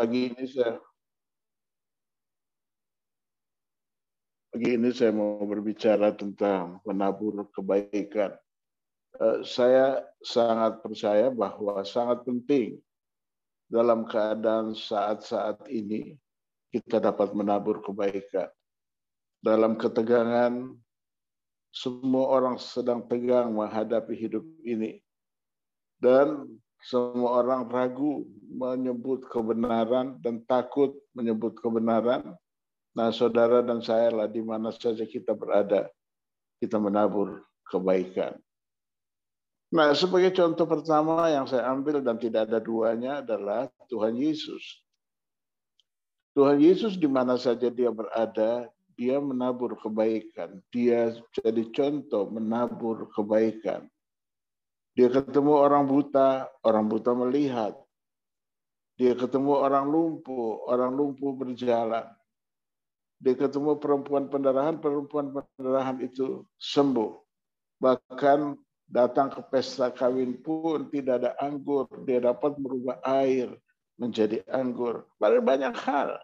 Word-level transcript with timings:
pagi 0.00 0.32
ini 0.32 0.48
saya 0.48 0.80
pagi 4.48 4.70
ini 4.80 4.88
saya 4.96 5.12
mau 5.12 5.44
berbicara 5.44 6.16
tentang 6.16 6.80
menabur 6.88 7.52
kebaikan. 7.52 8.32
Eh, 9.20 9.44
saya 9.44 10.00
sangat 10.24 10.80
percaya 10.80 11.28
bahwa 11.28 11.84
sangat 11.84 12.24
penting 12.24 12.80
dalam 13.68 14.08
keadaan 14.08 14.72
saat-saat 14.72 15.68
ini 15.68 16.16
kita 16.72 16.96
dapat 16.96 17.36
menabur 17.36 17.84
kebaikan. 17.84 18.48
Dalam 19.44 19.76
ketegangan, 19.76 20.80
semua 21.76 22.40
orang 22.40 22.56
sedang 22.56 23.04
tegang 23.04 23.52
menghadapi 23.52 24.16
hidup 24.16 24.48
ini. 24.64 25.04
Dan 26.00 26.56
semua 26.80 27.44
orang 27.44 27.68
ragu 27.68 28.24
menyebut 28.48 29.28
kebenaran 29.28 30.16
dan 30.24 30.40
takut 30.48 30.96
menyebut 31.12 31.52
kebenaran. 31.60 32.32
Nah, 32.96 33.12
saudara 33.12 33.60
dan 33.60 33.84
saya 33.84 34.10
lah 34.10 34.26
di 34.26 34.40
mana 34.40 34.72
saja 34.72 35.04
kita 35.04 35.36
berada, 35.36 35.92
kita 36.58 36.80
menabur 36.80 37.44
kebaikan. 37.68 38.34
Nah, 39.70 39.94
sebagai 39.94 40.34
contoh 40.34 40.66
pertama 40.66 41.30
yang 41.30 41.46
saya 41.46 41.70
ambil 41.70 42.02
dan 42.02 42.18
tidak 42.18 42.50
ada 42.50 42.58
duanya 42.58 43.22
adalah 43.22 43.70
Tuhan 43.86 44.18
Yesus. 44.18 44.82
Tuhan 46.34 46.58
Yesus 46.58 46.98
di 46.98 47.06
mana 47.06 47.38
saja 47.38 47.70
dia 47.70 47.94
berada, 47.94 48.66
dia 48.98 49.22
menabur 49.22 49.78
kebaikan. 49.78 50.58
Dia 50.74 51.14
jadi 51.38 51.62
contoh 51.70 52.34
menabur 52.34 53.06
kebaikan. 53.14 53.86
Dia 54.98 55.06
ketemu 55.06 55.52
orang 55.54 55.86
buta, 55.86 56.50
orang 56.66 56.90
buta 56.90 57.14
melihat. 57.14 57.74
Dia 58.98 59.16
ketemu 59.16 59.56
orang 59.56 59.88
lumpuh, 59.88 60.66
orang 60.68 60.92
lumpuh 60.92 61.32
berjalan. 61.32 62.04
Dia 63.20 63.36
ketemu 63.36 63.76
perempuan 63.76 64.28
pendarahan, 64.28 64.80
perempuan 64.80 65.32
pendarahan 65.32 66.00
itu 66.04 66.44
sembuh. 66.56 67.16
Bahkan 67.80 68.56
datang 68.90 69.30
ke 69.30 69.40
pesta 69.48 69.92
kawin 69.94 70.40
pun 70.42 70.90
tidak 70.90 71.24
ada 71.24 71.32
anggur, 71.38 71.86
dia 72.04 72.20
dapat 72.20 72.58
merubah 72.58 72.98
air 73.06 73.54
menjadi 74.00 74.42
anggur. 74.50 75.06
Banyak 75.20 75.76
hal 75.80 76.18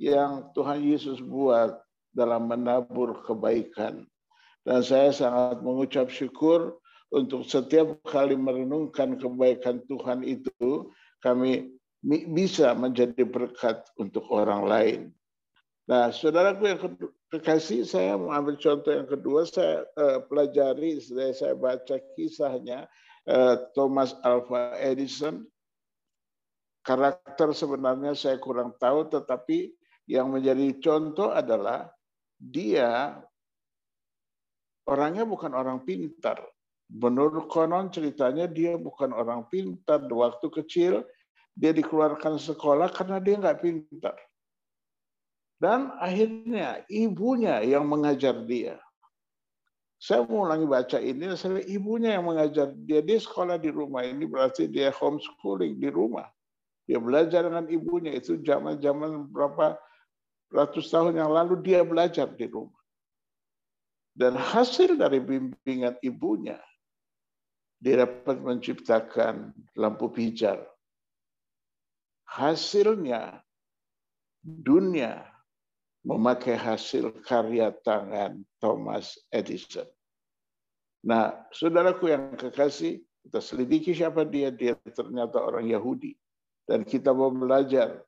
yang 0.00 0.52
Tuhan 0.52 0.84
Yesus 0.84 1.18
buat 1.20 1.80
dalam 2.12 2.48
menabur 2.48 3.24
kebaikan. 3.24 4.04
Dan 4.62 4.80
saya 4.84 5.10
sangat 5.10 5.58
mengucap 5.64 6.06
syukur 6.12 6.78
untuk 7.12 7.44
setiap 7.44 8.00
kali 8.08 8.34
merenungkan 8.34 9.20
kebaikan 9.20 9.84
Tuhan 9.84 10.24
itu, 10.24 10.88
kami 11.20 11.76
bisa 12.32 12.72
menjadi 12.72 13.22
berkat 13.22 13.84
untuk 14.00 14.26
orang 14.32 14.62
lain. 14.64 15.00
Nah, 15.86 16.08
saudaraku 16.08 16.62
yang 16.72 16.80
kekasih, 17.30 17.84
saya 17.84 18.16
mengambil 18.16 18.56
contoh 18.58 18.90
yang 18.96 19.06
kedua, 19.06 19.44
saya 19.44 19.84
uh, 20.00 20.24
pelajari, 20.24 20.98
saya, 20.98 21.36
saya 21.36 21.54
baca 21.54 22.00
kisahnya 22.16 22.88
uh, 23.28 23.56
Thomas 23.76 24.16
Alva 24.24 24.74
Edison. 24.80 25.44
Karakter 26.82 27.54
sebenarnya 27.54 28.18
saya 28.18 28.40
kurang 28.42 28.74
tahu, 28.80 29.06
tetapi 29.06 29.70
yang 30.10 30.34
menjadi 30.34 30.74
contoh 30.82 31.30
adalah 31.30 31.86
dia 32.42 33.22
orangnya 34.90 35.22
bukan 35.22 35.54
orang 35.54 35.86
pintar, 35.86 36.42
Menurut 36.92 37.48
konon 37.48 37.88
ceritanya 37.88 38.44
dia 38.44 38.76
bukan 38.76 39.16
orang 39.16 39.48
pintar. 39.48 40.04
Waktu 40.04 40.46
kecil 40.52 41.00
dia 41.56 41.72
dikeluarkan 41.72 42.36
sekolah 42.36 42.92
karena 42.92 43.16
dia 43.16 43.40
nggak 43.40 43.60
pintar. 43.64 44.16
Dan 45.56 45.94
akhirnya 45.96 46.84
ibunya 46.92 47.64
yang 47.64 47.88
mengajar 47.88 48.34
dia. 48.44 48.76
Saya 50.02 50.26
mau 50.26 50.42
lagi 50.42 50.66
baca 50.66 50.98
ini, 50.98 51.30
saya 51.38 51.62
ibunya 51.70 52.18
yang 52.18 52.26
mengajar 52.26 52.74
dia. 52.74 52.98
Dia 52.98 53.22
sekolah 53.22 53.56
di 53.56 53.70
rumah 53.70 54.02
ini 54.02 54.26
berarti 54.26 54.66
dia 54.66 54.90
homeschooling 54.90 55.78
di 55.78 55.88
rumah. 55.88 56.26
Dia 56.82 56.98
belajar 56.98 57.46
dengan 57.46 57.70
ibunya 57.70 58.10
itu 58.10 58.42
zaman-zaman 58.42 59.30
berapa 59.30 59.78
ratus 60.50 60.90
tahun 60.90 61.22
yang 61.22 61.30
lalu 61.30 61.62
dia 61.62 61.86
belajar 61.86 62.26
di 62.34 62.50
rumah. 62.50 62.82
Dan 64.12 64.34
hasil 64.34 64.98
dari 64.98 65.22
bimbingan 65.22 65.96
ibunya, 66.02 66.58
dia 67.82 68.06
dapat 68.06 68.38
menciptakan 68.38 69.50
lampu 69.74 70.06
pijar. 70.14 70.62
Hasilnya 72.30 73.42
dunia 74.38 75.26
memakai 76.06 76.54
hasil 76.54 77.10
karya 77.26 77.74
tangan 77.82 78.46
Thomas 78.62 79.18
Edison. 79.34 79.90
Nah, 81.02 81.34
saudaraku 81.50 82.14
yang 82.14 82.38
kekasih, 82.38 83.02
kita 83.26 83.42
selidiki 83.42 83.90
siapa 83.90 84.22
dia. 84.22 84.54
Dia 84.54 84.78
ternyata 84.94 85.42
orang 85.42 85.66
Yahudi. 85.66 86.14
Dan 86.62 86.86
kita 86.86 87.10
mau 87.10 87.34
belajar 87.34 88.06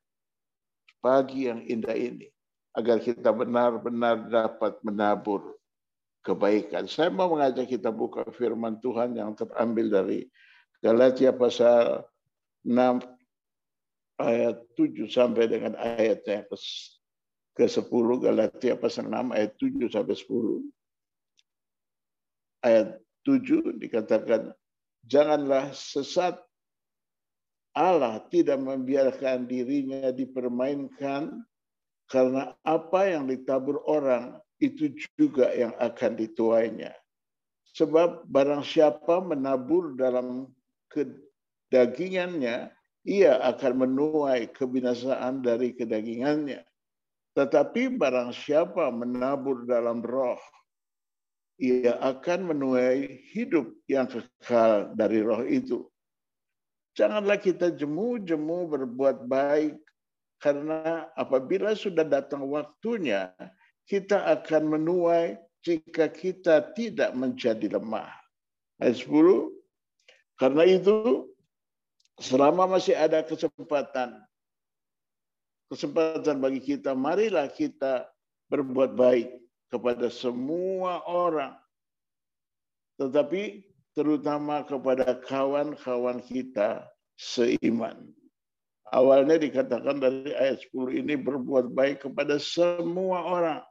pagi 1.03 1.51
yang 1.51 1.59
indah 1.67 1.99
ini. 1.99 2.31
Agar 2.71 3.03
kita 3.03 3.35
benar-benar 3.35 4.31
dapat 4.31 4.79
menabur 4.87 5.59
kebaikan. 6.25 6.89
Saya 6.89 7.13
mau 7.13 7.29
mengajak 7.29 7.69
kita 7.69 7.93
buka 7.93 8.25
firman 8.33 8.81
Tuhan 8.81 9.13
yang 9.13 9.37
terambil 9.37 9.93
dari 9.93 10.19
Galatia 10.81 11.29
pasal 11.29 12.01
6 12.65 13.05
ayat 14.17 14.57
7 14.73 15.05
sampai 15.05 15.45
dengan 15.45 15.77
ayatnya 15.77 16.49
ke, 16.49 16.57
ke 17.53 17.65
10 17.69 17.85
Galatia 18.25 18.73
pasal 18.73 19.05
6 19.05 19.37
ayat 19.37 19.53
7 19.61 19.85
sampai 19.93 20.15
10. 20.17 20.65
Ayat 22.65 22.89
7 23.21 23.77
dikatakan 23.77 24.49
janganlah 25.05 25.69
sesat 25.77 26.41
Allah 27.75 28.23
tidak 28.31 28.57
membiarkan 28.57 29.45
dirinya 29.45 30.09
dipermainkan 30.09 31.43
karena 32.07 32.55
apa 32.63 33.01
yang 33.09 33.27
ditabur 33.27 33.83
orang 33.83 34.39
itu 34.59 34.95
juga 35.19 35.51
yang 35.51 35.75
akan 35.77 36.11
dituainya. 36.15 36.95
Sebab 37.75 38.23
barang 38.31 38.63
siapa 38.63 39.19
menabur 39.19 39.99
dalam 39.99 40.47
kedagingannya, 40.87 42.71
ia 43.03 43.33
akan 43.43 43.73
menuai 43.83 44.47
kebinasaan 44.55 45.43
dari 45.43 45.75
kedagingannya. 45.75 46.63
Tetapi 47.35 47.99
barang 47.99 48.31
siapa 48.31 48.87
menabur 48.95 49.67
dalam 49.67 49.99
roh, 49.99 50.39
ia 51.59 51.99
akan 51.99 52.55
menuai 52.55 53.27
hidup 53.35 53.75
yang 53.91 54.07
kekal 54.07 54.95
dari 54.95 55.19
roh 55.19 55.43
itu. 55.43 55.83
Janganlah 56.95 57.35
kita 57.35 57.75
jemu-jemu 57.75 58.71
berbuat 58.71 59.27
baik, 59.27 59.75
karena 60.39 61.11
apabila 61.11 61.75
sudah 61.75 62.07
datang 62.07 62.47
waktunya, 62.47 63.35
kita 63.85 64.25
akan 64.25 64.77
menuai 64.77 65.37
jika 65.65 66.09
kita 66.09 66.73
tidak 66.73 67.13
menjadi 67.17 67.77
lemah. 67.77 68.09
Ayat 68.81 69.01
10, 69.01 69.49
karena 70.37 70.63
itu 70.67 71.25
selama 72.19 72.77
masih 72.77 72.93
ada 72.93 73.23
kesempatan, 73.23 74.19
kesempatan 75.71 76.37
bagi 76.37 76.61
kita, 76.61 76.93
marilah 76.93 77.49
kita 77.49 78.05
berbuat 78.51 78.93
baik 78.93 79.29
kepada 79.71 80.11
semua 80.11 81.01
orang. 81.07 81.55
Tetapi 83.01 83.63
terutama 83.95 84.63
kepada 84.67 85.17
kawan-kawan 85.23 86.19
kita 86.23 86.87
seiman. 87.15 88.11
Awalnya 88.93 89.41
dikatakan 89.41 89.97
dari 89.97 90.31
ayat 90.35 90.61
10 90.71 91.01
ini 91.03 91.17
berbuat 91.17 91.73
baik 91.73 92.05
kepada 92.05 92.37
semua 92.37 93.23
orang. 93.25 93.61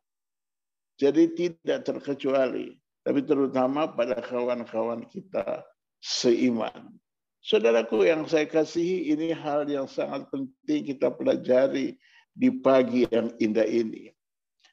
Jadi 0.95 1.35
tidak 1.35 1.83
terkecuali, 1.83 2.79
tapi 3.03 3.27
terutama 3.27 3.91
pada 3.91 4.23
kawan-kawan 4.23 5.03
kita 5.11 5.67
seiman. 5.99 6.95
Saudaraku 7.43 8.07
yang 8.07 8.25
saya 8.31 8.47
kasihi, 8.47 9.11
ini 9.11 9.35
hal 9.35 9.67
yang 9.67 9.91
sangat 9.91 10.31
penting 10.31 10.87
kita 10.95 11.11
pelajari 11.11 11.99
di 12.31 12.49
pagi 12.63 13.05
yang 13.11 13.35
indah 13.43 13.67
ini. 13.67 14.15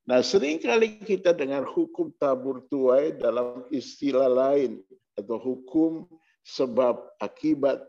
Nah, 0.05 0.21
sering 0.21 0.61
kali 0.61 1.01
kita 1.01 1.33
dengar 1.33 1.65
hukum 1.65 2.13
tabur 2.21 2.63
tuai 2.69 3.17
dalam 3.17 3.65
istilah 3.73 4.29
lain 4.29 4.81
atau 5.17 5.37
hukum 5.41 6.05
sebab 6.45 7.01
akibat. 7.21 7.81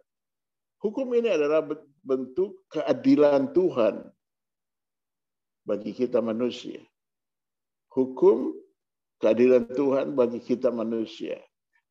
Hukum 0.80 1.08
ini 1.14 1.30
adalah 1.30 1.62
bentuk 2.02 2.64
keadilan 2.72 3.54
Tuhan 3.54 4.08
bagi 5.62 5.94
kita 5.94 6.18
manusia 6.18 6.82
hukum 7.92 8.56
keadilan 9.20 9.68
Tuhan 9.72 10.18
bagi 10.18 10.40
kita 10.42 10.72
manusia. 10.72 11.38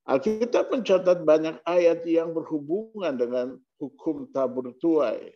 Alkitab 0.10 0.74
mencatat 0.74 1.24
banyak 1.24 1.62
ayat 1.70 2.02
yang 2.10 2.34
berhubungan 2.34 3.16
dengan 3.16 3.48
hukum 3.78 4.26
tabur 4.34 4.74
tuai. 4.82 5.32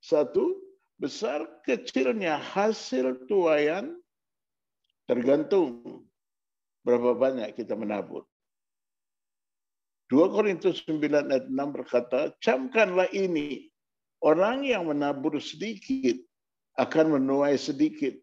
Satu, 0.00 0.56
besar 0.96 1.44
kecilnya 1.66 2.38
hasil 2.38 3.26
tuayan 3.26 3.98
tergantung 5.10 6.06
berapa 6.86 7.18
banyak 7.18 7.58
kita 7.58 7.74
menabur. 7.74 8.24
2 10.10 10.34
Korintus 10.34 10.82
9 10.86 11.30
ayat 11.30 11.46
6 11.46 11.76
berkata, 11.76 12.34
camkanlah 12.42 13.06
ini, 13.14 13.70
orang 14.22 14.66
yang 14.66 14.90
menabur 14.90 15.38
sedikit 15.38 16.18
akan 16.78 17.20
menuai 17.20 17.54
sedikit, 17.54 18.18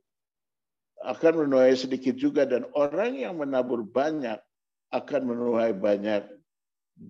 akan 1.06 1.46
menuai 1.46 1.78
sedikit 1.78 2.18
juga, 2.18 2.48
dan 2.48 2.66
orang 2.74 3.18
yang 3.18 3.38
menabur 3.38 3.86
banyak 3.86 4.40
akan 4.90 5.22
menuai 5.28 5.76
banyak 5.76 6.26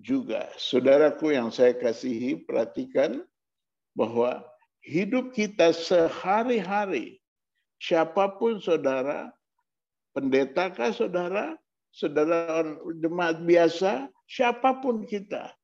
juga. 0.04 0.48
Saudaraku 0.60 1.32
yang 1.32 1.48
saya 1.48 1.72
kasihi, 1.72 2.44
perhatikan 2.44 3.24
bahwa 3.96 4.44
hidup 4.84 5.32
kita 5.32 5.72
sehari-hari, 5.72 7.18
siapa 7.80 8.36
pun 8.36 8.60
saudara, 8.60 9.32
pendetakah 10.12 10.92
saudara, 10.92 11.56
saudara 11.94 12.62
jemaat 13.00 13.40
biasa, 13.42 14.12
siapa 14.28 14.78
pun 14.84 15.08
kita, 15.08 15.54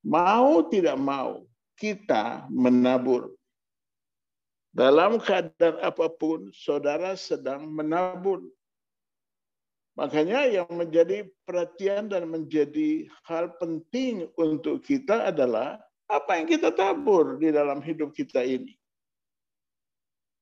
mau 0.00 0.64
tidak 0.72 0.96
mau, 0.96 1.44
kita 1.76 2.48
menabur. 2.48 3.34
Dalam 4.74 5.22
keadaan 5.22 5.78
apa 5.86 6.10
pun, 6.10 6.50
saudara 6.50 7.14
sedang 7.14 7.70
menabur. 7.70 8.42
Makanya 9.94 10.50
yang 10.50 10.66
menjadi 10.74 11.30
perhatian 11.46 12.10
dan 12.10 12.26
menjadi 12.26 13.06
hal 13.22 13.54
penting 13.62 14.26
untuk 14.34 14.82
kita 14.82 15.30
adalah 15.30 15.78
apa 16.10 16.42
yang 16.42 16.50
kita 16.50 16.74
tabur 16.74 17.38
di 17.38 17.54
dalam 17.54 17.78
hidup 17.78 18.10
kita 18.10 18.42
ini. 18.42 18.74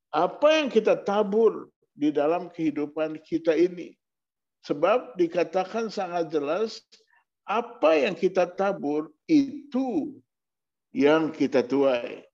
Apa 0.08 0.64
yang 0.64 0.73
kita 0.73 0.96
tabur 1.05 1.69
di 1.93 2.08
dalam 2.08 2.49
kehidupan 2.49 3.20
kita 3.20 3.52
ini. 3.52 3.93
Sebab 4.64 5.20
dikatakan 5.20 5.93
sangat 5.93 6.32
jelas 6.32 6.81
apa 7.44 8.00
yang 8.00 8.17
kita 8.17 8.49
tabur 8.49 9.12
itu 9.29 10.17
yang 10.96 11.29
kita 11.29 11.61
tuai. 11.61 12.25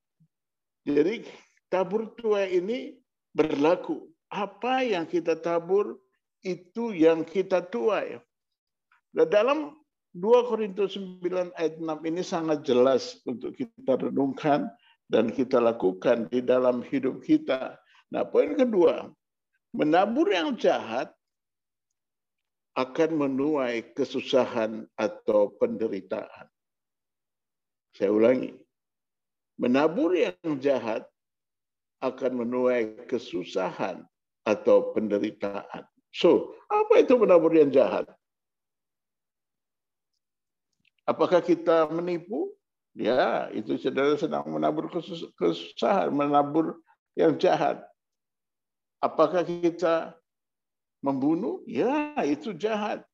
Jadi 0.86 1.26
tabur 1.68 2.12
tuai 2.16 2.58
ini 2.58 2.96
berlaku. 3.32 4.08
Apa 4.28 4.84
yang 4.84 5.08
kita 5.08 5.36
tabur 5.40 5.96
itu 6.44 6.92
yang 6.92 7.24
kita 7.24 7.64
tuai. 7.64 8.20
Dan 9.12 9.28
dalam 9.32 9.58
2 10.16 10.48
Korintus 10.48 10.96
9 10.96 11.54
ayat 11.56 11.80
6 11.80 12.08
ini 12.08 12.22
sangat 12.24 12.64
jelas 12.64 13.20
untuk 13.24 13.56
kita 13.56 13.96
renungkan 13.96 14.68
dan 15.08 15.32
kita 15.32 15.60
lakukan 15.60 16.28
di 16.28 16.44
dalam 16.44 16.84
hidup 16.84 17.24
kita. 17.24 17.76
Nah, 18.12 18.24
poin 18.28 18.56
kedua, 18.56 19.08
menabur 19.72 20.28
yang 20.28 20.56
jahat 20.56 21.12
akan 22.76 23.10
menuai 23.26 23.90
kesusahan 23.96 24.86
atau 24.94 25.50
penderitaan. 25.58 26.46
Saya 27.96 28.14
ulangi. 28.14 28.54
Menabur 29.58 30.14
yang 30.14 30.38
jahat 30.62 31.02
akan 31.98 32.46
menuai 32.46 33.06
kesusahan 33.10 34.06
atau 34.46 34.94
penderitaan. 34.94 35.84
So, 36.14 36.56
apa 36.70 37.04
itu 37.04 37.18
menabur 37.18 37.52
yang 37.52 37.68
jahat? 37.68 38.08
Apakah 41.04 41.40
kita 41.40 41.88
menipu? 41.88 42.52
Ya, 42.98 43.46
itu 43.54 43.78
saudara 43.78 44.18
sedang 44.18 44.44
menabur 44.50 44.90
kesusahan, 45.38 46.10
menabur 46.10 46.82
yang 47.14 47.38
jahat. 47.38 47.80
Apakah 48.98 49.46
kita 49.46 50.18
membunuh, 50.98 51.62
ya 51.66 52.18
itu 52.26 52.50
jahat. 52.58 53.06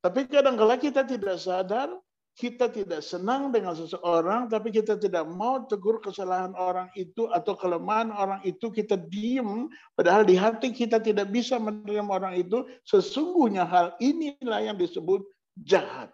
Tapi 0.00 0.24
kadang-kala 0.30 0.80
kita 0.80 1.04
tidak 1.04 1.36
sadar, 1.36 1.92
kita 2.36 2.68
tidak 2.68 3.00
senang 3.00 3.48
dengan 3.48 3.72
seseorang, 3.72 4.52
tapi 4.52 4.68
kita 4.68 5.00
tidak 5.00 5.24
mau 5.24 5.64
tegur 5.64 6.04
kesalahan 6.04 6.52
orang 6.52 6.92
itu 6.92 7.32
atau 7.32 7.56
kelemahan 7.56 8.12
orang 8.12 8.44
itu, 8.44 8.68
kita 8.68 9.00
diem, 9.08 9.72
padahal 9.96 10.20
di 10.20 10.36
hati 10.36 10.68
kita 10.68 11.00
tidak 11.00 11.32
bisa 11.32 11.56
menerima 11.56 12.04
orang 12.04 12.36
itu, 12.36 12.68
sesungguhnya 12.84 13.64
hal 13.64 13.96
inilah 14.04 14.60
yang 14.68 14.76
disebut 14.76 15.24
jahat. 15.64 16.12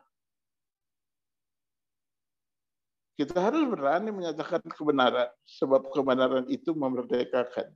Kita 3.19 3.43
harus 3.43 3.67
berani 3.67 4.15
menyatakan 4.15 4.63
kebenaran, 4.71 5.27
sebab 5.43 5.91
kebenaran 5.91 6.47
itu 6.47 6.71
memerdekakan. 6.71 7.67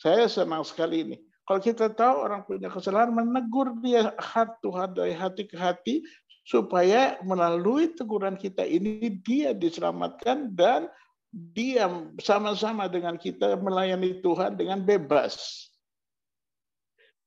Saya 0.00 0.24
senang 0.32 0.64
sekali 0.64 1.04
ini. 1.04 1.16
Kalau 1.46 1.62
kita 1.62 1.86
tahu 1.94 2.26
orang 2.26 2.42
punya 2.42 2.66
kesalahan, 2.66 3.14
menegur 3.14 3.70
dia 3.78 4.10
hati 4.18 4.66
hati 5.14 5.42
ke 5.46 5.54
hati, 5.54 6.02
supaya 6.46 7.18
melalui 7.26 7.90
teguran 7.90 8.38
kita 8.38 8.62
ini 8.62 9.18
dia 9.26 9.50
diselamatkan 9.50 10.54
dan 10.54 10.86
dia 11.34 11.90
sama-sama 12.22 12.86
dengan 12.86 13.18
kita 13.18 13.58
melayani 13.58 14.22
Tuhan 14.22 14.54
dengan 14.54 14.78
bebas. 14.78 15.66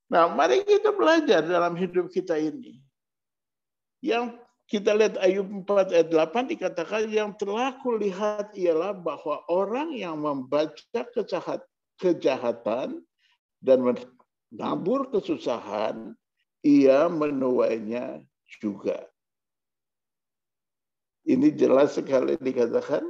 Nah, 0.08 0.32
mari 0.32 0.64
kita 0.64 0.96
belajar 0.96 1.44
dalam 1.44 1.76
hidup 1.76 2.08
kita 2.10 2.40
ini. 2.40 2.80
Yang 4.00 4.40
kita 4.72 4.96
lihat 4.96 5.20
Ayub 5.20 5.52
4 5.68 5.94
ayat 5.94 6.08
8 6.10 6.56
dikatakan 6.56 7.12
yang 7.12 7.36
telah 7.36 7.76
kulihat 7.84 8.56
ialah 8.56 8.96
bahwa 8.96 9.44
orang 9.52 9.94
yang 10.00 10.16
membaca 10.16 11.04
kejahatan 12.00 13.04
dan 13.60 13.78
menabur 13.84 15.12
kesusahan, 15.12 16.16
ia 16.64 17.12
menuainya 17.12 18.24
juga. 18.58 19.06
Ini 21.30 21.54
jelas 21.54 21.94
sekali 21.94 22.42
dikatakan, 22.42 23.06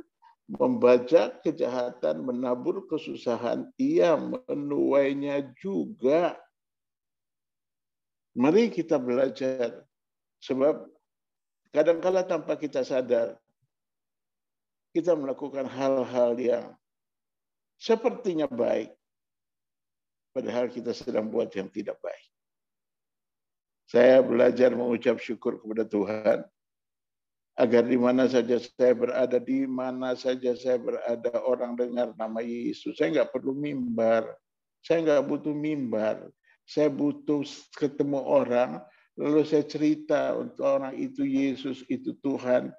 membaca 0.49 1.29
kejahatan, 1.45 2.25
menabur 2.25 2.89
kesusahan, 2.89 3.69
ia 3.79 4.17
menuainya 4.17 5.55
juga. 5.55 6.35
Mari 8.35 8.73
kita 8.73 8.99
belajar. 8.99 9.85
Sebab 10.39 10.87
kadang-kala 11.71 12.25
tanpa 12.25 12.57
kita 12.57 12.81
sadar, 12.81 13.37
kita 14.91 15.13
melakukan 15.13 15.69
hal-hal 15.69 16.33
yang 16.39 16.65
sepertinya 17.77 18.49
baik, 18.49 18.89
padahal 20.33 20.67
kita 20.71 20.91
sedang 20.97 21.29
buat 21.29 21.53
yang 21.53 21.69
tidak 21.69 21.99
baik. 22.01 22.29
Saya 23.89 24.21
belajar 24.21 24.69
mengucap 24.77 25.17
syukur 25.17 25.57
kepada 25.57 25.81
Tuhan 25.81 26.45
agar 27.57 27.83
di 27.89 27.97
mana 27.97 28.29
saja 28.29 28.61
saya 28.61 28.93
berada, 28.93 29.41
di 29.41 29.65
mana 29.65 30.13
saja 30.13 30.53
saya 30.53 30.77
berada, 30.77 31.33
orang 31.41 31.73
dengar 31.73 32.13
nama 32.13 32.39
Yesus. 32.39 33.01
Saya 33.01 33.19
nggak 33.19 33.33
perlu 33.33 33.57
mimbar, 33.57 34.29
saya 34.85 35.03
nggak 35.03 35.25
butuh 35.25 35.51
mimbar. 35.57 36.29
Saya 36.69 36.93
butuh 36.93 37.41
ketemu 37.81 38.21
orang, 38.21 38.77
lalu 39.17 39.41
saya 39.41 39.65
cerita 39.65 40.37
untuk 40.37 40.69
orang 40.69 40.93
itu 40.93 41.25
Yesus, 41.25 41.81
itu 41.89 42.13
Tuhan, 42.21 42.69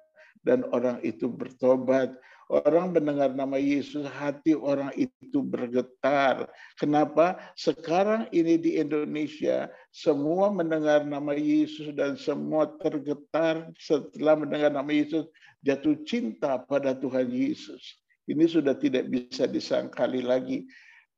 dan 0.47 0.63
orang 0.71 1.03
itu 1.03 1.27
bertobat. 1.27 2.15
Orang 2.51 2.91
mendengar 2.91 3.31
nama 3.31 3.55
Yesus, 3.55 4.03
hati 4.11 4.51
orang 4.51 4.91
itu 4.99 5.39
bergetar. 5.39 6.51
Kenapa? 6.75 7.39
Sekarang 7.55 8.27
ini 8.35 8.59
di 8.59 8.75
Indonesia, 8.75 9.71
semua 9.87 10.51
mendengar 10.51 11.07
nama 11.07 11.31
Yesus 11.31 11.95
dan 11.95 12.19
semua 12.19 12.67
tergetar 12.83 13.71
setelah 13.79 14.35
mendengar 14.35 14.67
nama 14.67 14.91
Yesus, 14.91 15.31
jatuh 15.63 15.95
cinta 16.03 16.59
pada 16.59 16.91
Tuhan 16.91 17.31
Yesus. 17.31 18.03
Ini 18.27 18.43
sudah 18.43 18.75
tidak 18.75 19.07
bisa 19.07 19.47
disangkali 19.47 20.19
lagi. 20.19 20.67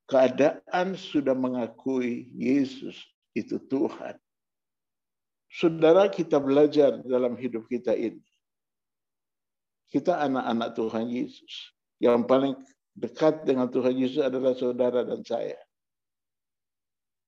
Keadaan 0.05 0.93
sudah 0.93 1.33
mengakui 1.33 2.29
Yesus 2.37 2.93
itu 3.33 3.57
Tuhan. 3.73 4.21
Saudara 5.49 6.05
kita 6.13 6.37
belajar 6.37 7.01
dalam 7.01 7.33
hidup 7.41 7.65
kita 7.65 7.97
ini 7.97 8.21
kita 9.93 10.17
anak-anak 10.17 10.73
Tuhan 10.73 11.05
Yesus. 11.05 11.53
Yang 12.01 12.25
paling 12.25 12.53
dekat 12.97 13.45
dengan 13.45 13.69
Tuhan 13.69 13.93
Yesus 13.93 14.25
adalah 14.25 14.57
saudara 14.57 15.05
dan 15.05 15.21
saya. 15.21 15.61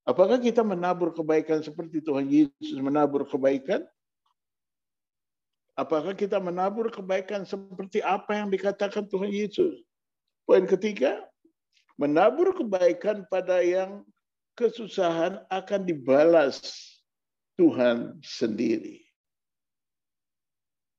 Apakah 0.06 0.42
kita 0.42 0.66
menabur 0.66 1.14
kebaikan 1.14 1.62
seperti 1.62 2.02
Tuhan 2.02 2.26
Yesus 2.26 2.78
menabur 2.82 3.26
kebaikan? 3.30 3.86
Apakah 5.78 6.18
kita 6.18 6.42
menabur 6.42 6.90
kebaikan 6.90 7.46
seperti 7.46 8.02
apa 8.02 8.34
yang 8.34 8.50
dikatakan 8.50 9.06
Tuhan 9.06 9.30
Yesus? 9.30 9.86
Poin 10.46 10.66
ketiga, 10.66 11.26
menabur 11.98 12.54
kebaikan 12.54 13.26
pada 13.30 13.62
yang 13.62 14.06
kesusahan 14.56 15.42
akan 15.52 15.82
dibalas 15.84 16.62
Tuhan 17.60 18.22
sendiri. 18.22 19.05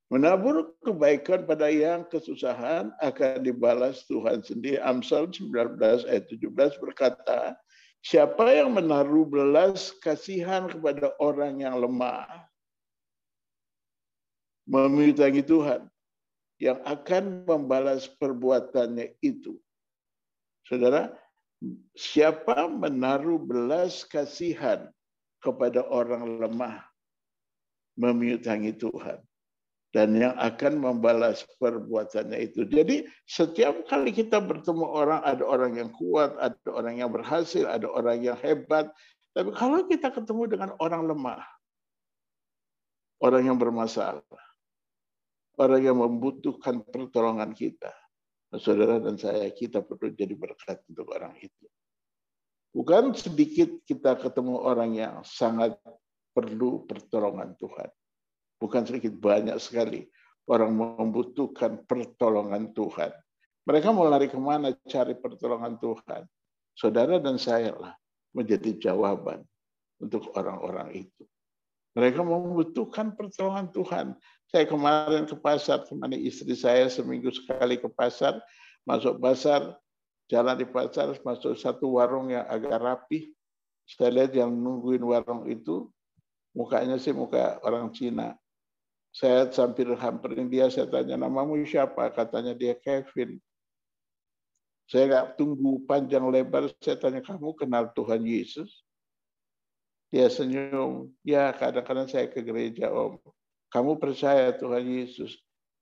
Menabur 0.07 0.71
kebaikan 0.87 1.43
pada 1.43 1.67
yang 1.67 2.07
kesusahan 2.07 2.95
akan 3.03 3.43
dibalas 3.43 4.07
Tuhan 4.07 4.39
sendiri. 4.39 4.79
Amsal 4.79 5.27
19 5.27 6.07
ayat 6.07 6.31
17 6.31 6.47
berkata, 6.79 7.59
siapa 7.99 8.55
yang 8.55 8.71
menaruh 8.71 9.27
belas 9.27 9.91
kasihan 9.99 10.71
kepada 10.71 11.11
orang 11.19 11.59
yang 11.59 11.75
lemah, 11.83 12.23
memintangi 14.63 15.43
Tuhan 15.43 15.91
yang 16.63 16.79
akan 16.87 17.43
membalas 17.43 18.07
perbuatannya 18.07 19.11
itu. 19.19 19.59
Saudara, 20.71 21.11
siapa 21.99 22.71
menaruh 22.71 23.43
belas 23.43 24.07
kasihan 24.07 24.87
kepada 25.43 25.83
orang 25.91 26.39
lemah, 26.39 26.79
memintangi 27.99 28.71
Tuhan 28.71 29.19
dan 29.97 30.13
yang 30.13 30.37
akan 30.37 30.77
membalas 30.77 31.41
perbuatannya 31.57 32.37
itu. 32.37 32.69
Jadi 32.69 33.09
setiap 33.25 33.81
kali 33.89 34.13
kita 34.13 34.37
bertemu 34.37 34.85
orang, 34.85 35.25
ada 35.25 35.41
orang 35.41 35.73
yang 35.73 35.89
kuat, 35.89 36.37
ada 36.37 36.69
orang 36.69 37.01
yang 37.01 37.09
berhasil, 37.09 37.65
ada 37.65 37.89
orang 37.89 38.21
yang 38.21 38.37
hebat. 38.37 38.93
Tapi 39.33 39.49
kalau 39.57 39.89
kita 39.89 40.13
ketemu 40.13 40.53
dengan 40.53 40.69
orang 40.77 41.01
lemah, 41.01 41.41
orang 43.25 43.49
yang 43.49 43.57
bermasalah, 43.57 44.21
orang 45.57 45.81
yang 45.81 45.97
membutuhkan 45.97 46.85
pertolongan 46.85 47.57
kita, 47.57 47.89
saudara 48.53 49.01
dan 49.01 49.17
saya, 49.17 49.49
kita 49.49 49.81
perlu 49.81 50.13
jadi 50.13 50.37
berkat 50.37 50.77
untuk 50.93 51.09
orang 51.09 51.33
itu. 51.41 51.65
Bukan 52.69 53.17
sedikit 53.17 53.81
kita 53.81 54.13
ketemu 54.13 54.61
orang 54.61 54.93
yang 54.93 55.15
sangat 55.25 55.73
perlu 56.37 56.85
pertolongan 56.85 57.57
Tuhan 57.57 57.89
bukan 58.57 58.83
sedikit 58.85 59.13
banyak 59.17 59.57
sekali 59.61 60.05
orang 60.47 60.73
membutuhkan 60.73 61.83
pertolongan 61.85 62.71
Tuhan. 62.71 63.11
Mereka 63.67 63.91
mau 63.91 64.07
lari 64.07 64.31
ke 64.31 64.39
mana 64.39 64.71
cari 64.87 65.13
pertolongan 65.13 65.75
Tuhan? 65.77 66.23
Saudara 66.71 67.19
dan 67.19 67.35
saya 67.35 67.75
lah 67.75 67.93
menjadi 68.31 68.79
jawaban 68.79 69.43
untuk 69.99 70.31
orang-orang 70.37 71.07
itu. 71.07 71.23
Mereka 71.97 72.21
membutuhkan 72.21 73.17
pertolongan 73.17 73.73
Tuhan. 73.73 74.07
Saya 74.47 74.69
kemarin 74.69 75.27
ke 75.27 75.35
pasar, 75.35 75.83
temani 75.83 76.15
istri 76.21 76.53
saya 76.53 76.87
seminggu 76.87 77.33
sekali 77.33 77.75
ke 77.81 77.89
pasar, 77.89 78.39
masuk 78.87 79.19
pasar, 79.19 79.75
jalan 80.31 80.55
di 80.55 80.63
pasar, 80.69 81.11
masuk 81.25 81.57
satu 81.59 81.97
warung 81.97 82.31
yang 82.31 82.45
agak 82.47 82.77
rapi. 82.79 83.33
Saya 83.89 84.13
lihat 84.13 84.31
yang 84.37 84.53
nungguin 84.53 85.03
warung 85.03 85.49
itu, 85.49 85.89
mukanya 86.55 86.95
sih 87.01 87.11
muka 87.11 87.59
orang 87.65 87.91
Cina. 87.91 88.37
Saya 89.17 89.49
hampir 89.49 89.89
hampirin 89.97 90.45
dia, 90.45 90.69
saya 90.69 90.85
tanya 90.85 91.17
namamu 91.17 91.57
siapa? 91.65 92.13
Katanya 92.13 92.53
dia 92.53 92.77
Kevin. 92.77 93.41
Saya 94.85 95.09
nggak 95.09 95.41
tunggu 95.41 95.81
panjang 95.89 96.21
lebar, 96.29 96.69
saya 96.77 97.01
tanya 97.01 97.25
kamu 97.25 97.57
kenal 97.57 97.89
Tuhan 97.97 98.21
Yesus? 98.21 98.85
Dia 100.13 100.29
senyum, 100.29 101.09
ya 101.25 101.49
kadang-kadang 101.49 102.05
saya 102.05 102.29
ke 102.29 102.45
gereja 102.45 102.93
om. 102.93 103.17
Kamu 103.73 103.97
percaya 103.97 104.53
Tuhan 104.53 104.85
Yesus? 104.85 105.33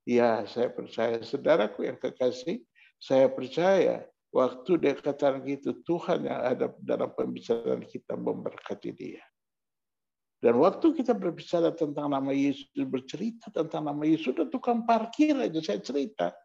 Ya, 0.07 0.47
saya 0.47 0.71
percaya. 0.71 1.19
Saudaraku 1.19 1.91
yang 1.91 1.99
kekasih, 1.99 2.63
saya 3.03 3.27
percaya 3.27 4.07
waktu 4.31 4.79
dia 4.79 4.95
katakan 4.95 5.43
gitu, 5.43 5.75
Tuhan 5.83 6.23
yang 6.23 6.39
ada 6.39 6.71
dalam 6.79 7.11
pembicaraan 7.11 7.83
kita 7.83 8.15
memberkati 8.15 8.95
dia. 8.95 9.21
Dan 10.45 10.61
waktu 10.61 10.93
kita 10.93 11.17
berbicara 11.17 11.73
tentang 11.73 12.13
nama 12.13 12.29
Yesus, 12.29 12.69
bercerita 12.85 13.49
tentang 13.49 13.89
nama 13.89 14.05
Yesus, 14.05 14.29
sudah 14.29 14.45
tukang 14.45 14.85
parkir 14.85 15.33
aja 15.33 15.57
saya 15.57 15.81
cerita. 15.81 16.37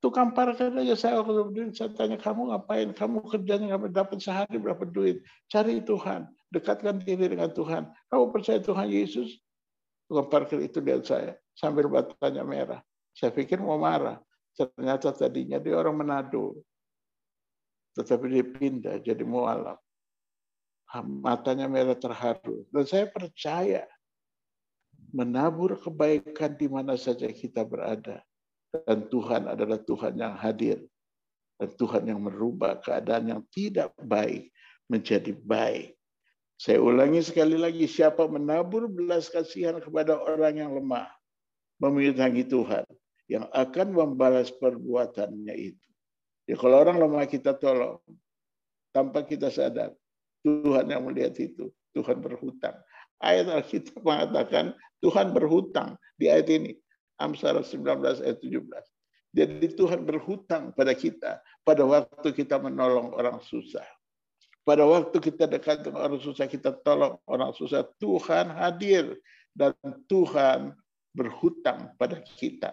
Tukang 0.00 0.32
parkir 0.32 0.72
aja 0.72 0.96
saya 0.96 1.20
waktu 1.20 1.76
saya 1.76 1.92
tanya 1.92 2.16
kamu 2.16 2.56
ngapain, 2.56 2.88
kamu 2.96 3.20
kerjanya 3.28 3.76
ngapain, 3.76 3.92
dapat 3.92 4.24
sehari 4.24 4.56
berapa 4.56 4.80
duit, 4.88 5.20
cari 5.52 5.84
Tuhan, 5.84 6.24
dekatkan 6.48 7.04
diri 7.04 7.28
dengan 7.28 7.52
Tuhan. 7.52 7.92
Kamu 8.08 8.32
percaya 8.32 8.64
Tuhan 8.64 8.88
Yesus? 8.88 9.36
Tukang 10.08 10.32
parkir 10.32 10.64
itu 10.64 10.80
lihat 10.80 11.04
saya 11.04 11.36
sambil 11.52 11.84
batanya 11.92 12.40
merah. 12.48 12.80
Saya 13.12 13.28
pikir 13.28 13.60
mau 13.60 13.76
marah, 13.76 14.16
ternyata 14.56 15.12
tadinya 15.12 15.60
dia 15.60 15.76
orang 15.76 16.00
Manado, 16.00 16.64
tetapi 17.92 18.24
dia 18.32 18.44
pindah 18.48 18.96
jadi 19.04 19.20
mualaf 19.20 19.76
matanya 20.96 21.68
merah 21.68 21.96
terharu. 21.96 22.64
Dan 22.72 22.84
saya 22.88 23.06
percaya 23.08 23.84
menabur 25.12 25.76
kebaikan 25.76 26.56
di 26.56 26.66
mana 26.68 26.96
saja 26.96 27.28
kita 27.28 27.64
berada. 27.64 28.24
Dan 28.88 29.08
Tuhan 29.08 29.48
adalah 29.48 29.80
Tuhan 29.80 30.16
yang 30.16 30.36
hadir. 30.36 30.80
Dan 31.60 31.70
Tuhan 31.76 32.06
yang 32.08 32.20
merubah 32.22 32.78
keadaan 32.80 33.28
yang 33.28 33.42
tidak 33.52 33.92
baik 34.00 34.52
menjadi 34.88 35.34
baik. 35.36 35.98
Saya 36.58 36.82
ulangi 36.82 37.22
sekali 37.22 37.54
lagi, 37.54 37.86
siapa 37.86 38.26
menabur 38.26 38.90
belas 38.90 39.30
kasihan 39.30 39.78
kepada 39.78 40.18
orang 40.18 40.58
yang 40.58 40.74
lemah, 40.74 41.06
memintangi 41.78 42.42
Tuhan, 42.42 42.82
yang 43.30 43.46
akan 43.54 43.94
membalas 43.94 44.50
perbuatannya 44.58 45.54
itu. 45.54 45.88
Ya 46.50 46.58
kalau 46.58 46.82
orang 46.82 46.98
lemah 46.98 47.30
kita 47.30 47.54
tolong, 47.54 48.02
tanpa 48.90 49.22
kita 49.22 49.54
sadar, 49.54 49.94
Tuhan 50.64 50.86
yang 50.88 51.02
melihat 51.06 51.34
itu. 51.38 51.70
Tuhan 51.92 52.20
berhutang. 52.20 52.76
Ayat 53.18 53.50
Alkitab 53.50 53.98
mengatakan 54.02 54.76
Tuhan 55.02 55.34
berhutang 55.34 55.98
di 56.14 56.30
ayat 56.30 56.48
ini. 56.50 56.72
Amsal 57.18 57.58
19 57.58 58.22
ayat 58.22 58.38
17. 58.38 58.62
Jadi 59.34 59.66
Tuhan 59.74 60.06
berhutang 60.06 60.70
pada 60.72 60.94
kita 60.94 61.42
pada 61.68 61.84
waktu 61.84 62.32
kita 62.32 62.56
menolong 62.56 63.12
orang 63.12 63.44
susah. 63.44 63.84
Pada 64.64 64.88
waktu 64.88 65.16
kita 65.20 65.44
dekat 65.48 65.84
dengan 65.84 66.08
orang 66.08 66.20
susah, 66.20 66.48
kita 66.48 66.72
tolong 66.80 67.20
orang 67.28 67.52
susah. 67.52 67.84
Tuhan 68.00 68.52
hadir 68.52 69.16
dan 69.52 69.76
Tuhan 70.08 70.72
berhutang 71.12 71.92
pada 72.00 72.20
kita. 72.20 72.72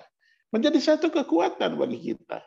Menjadi 0.52 0.80
satu 0.80 1.12
kekuatan 1.12 1.76
bagi 1.76 2.14
kita. 2.14 2.40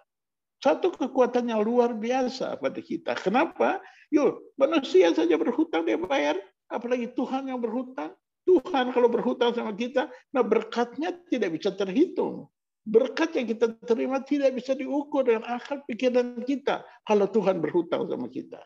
Satu 0.58 0.90
kekuatan 0.90 1.54
yang 1.54 1.62
luar 1.62 1.94
biasa 1.94 2.58
pada 2.58 2.82
kita. 2.82 3.14
Kenapa? 3.14 3.78
Yuk, 4.10 4.54
manusia 4.58 5.14
saja 5.14 5.38
berhutang 5.38 5.86
dia 5.86 5.94
bayar, 5.94 6.34
apalagi 6.66 7.14
Tuhan 7.14 7.46
yang 7.46 7.62
berhutang. 7.62 8.10
Tuhan 8.42 8.96
kalau 8.96 9.12
berhutang 9.12 9.52
sama 9.52 9.76
kita, 9.76 10.08
nah 10.32 10.40
berkatnya 10.40 11.12
tidak 11.28 11.60
bisa 11.60 11.70
terhitung. 11.76 12.48
Berkat 12.88 13.36
yang 13.36 13.44
kita 13.44 13.76
terima 13.84 14.24
tidak 14.24 14.56
bisa 14.56 14.72
diukur 14.72 15.20
dengan 15.28 15.44
akal 15.44 15.84
pikiran 15.84 16.40
kita 16.48 16.80
kalau 17.04 17.28
Tuhan 17.28 17.60
berhutang 17.60 18.08
sama 18.08 18.32
kita. 18.32 18.64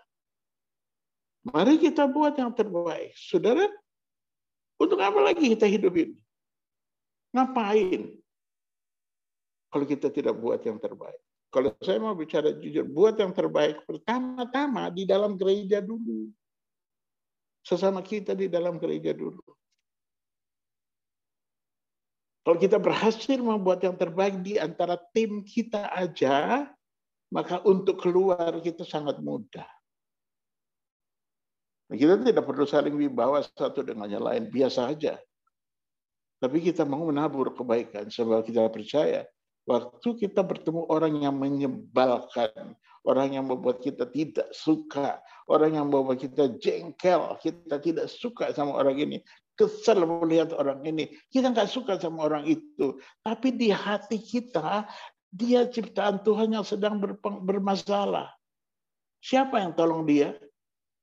Mari 1.42 1.82
kita 1.82 2.06
buat 2.06 2.38
yang 2.38 2.54
terbaik. 2.54 3.18
Saudara, 3.18 3.66
untuk 4.78 5.02
apa 5.02 5.18
lagi 5.18 5.50
kita 5.50 5.66
hidup 5.66 5.90
ini? 5.98 6.22
Ngapain? 7.34 8.14
Kalau 9.74 9.86
kita 9.90 10.06
tidak 10.14 10.38
buat 10.38 10.62
yang 10.62 10.78
terbaik. 10.78 11.18
Kalau 11.52 11.76
saya 11.84 12.00
mau 12.00 12.16
bicara 12.16 12.48
jujur, 12.56 12.88
buat 12.88 13.20
yang 13.20 13.36
terbaik 13.36 13.84
pertama-tama 13.84 14.88
di 14.88 15.04
dalam 15.04 15.36
gereja 15.36 15.84
dulu. 15.84 16.32
Sesama 17.60 18.00
kita 18.00 18.32
di 18.32 18.48
dalam 18.48 18.80
gereja 18.80 19.12
dulu. 19.12 19.44
Kalau 22.42 22.56
kita 22.58 22.80
berhasil 22.80 23.36
membuat 23.36 23.84
yang 23.84 23.94
terbaik 23.94 24.40
di 24.40 24.56
antara 24.56 24.96
tim 25.12 25.44
kita 25.44 25.92
aja, 25.92 26.66
maka 27.28 27.60
untuk 27.68 28.00
keluar 28.00 28.56
kita 28.64 28.82
sangat 28.88 29.20
mudah. 29.20 29.68
Nah, 31.92 31.96
kita 32.00 32.16
tidak 32.24 32.48
perlu 32.48 32.64
saling 32.64 32.96
wibawa 32.96 33.44
satu 33.44 33.84
dengan 33.84 34.08
yang 34.08 34.24
lain, 34.24 34.48
biasa 34.48 34.88
aja. 34.88 35.20
Tapi 36.40 36.64
kita 36.64 36.88
mau 36.88 37.04
menabur 37.06 37.52
kebaikan 37.52 38.08
sebab 38.08 38.40
kita 38.42 38.66
percaya 38.72 39.28
Waktu 39.62 40.08
kita 40.18 40.42
bertemu 40.42 40.90
orang 40.90 41.22
yang 41.22 41.38
menyebalkan, 41.38 42.74
orang 43.06 43.38
yang 43.38 43.46
membuat 43.46 43.78
kita 43.78 44.10
tidak 44.10 44.50
suka, 44.50 45.22
orang 45.46 45.78
yang 45.78 45.86
membuat 45.86 46.18
kita 46.18 46.50
jengkel, 46.58 47.38
kita 47.38 47.78
tidak 47.78 48.10
suka 48.10 48.50
sama 48.50 48.74
orang 48.74 48.98
ini, 48.98 49.16
kesal 49.54 50.02
melihat 50.02 50.50
orang 50.58 50.82
ini, 50.82 51.14
kita 51.30 51.54
nggak 51.54 51.70
suka 51.70 51.94
sama 51.98 52.26
orang 52.26 52.42
itu. 52.46 52.98
Tapi 53.22 53.54
di 53.54 53.70
hati 53.70 54.18
kita, 54.18 54.86
dia 55.30 55.64
ciptaan 55.70 56.20
Tuhan 56.20 56.58
yang 56.58 56.66
sedang 56.66 56.98
bermasalah. 57.22 58.34
Siapa 59.22 59.62
yang 59.62 59.72
tolong 59.78 60.04
dia? 60.04 60.34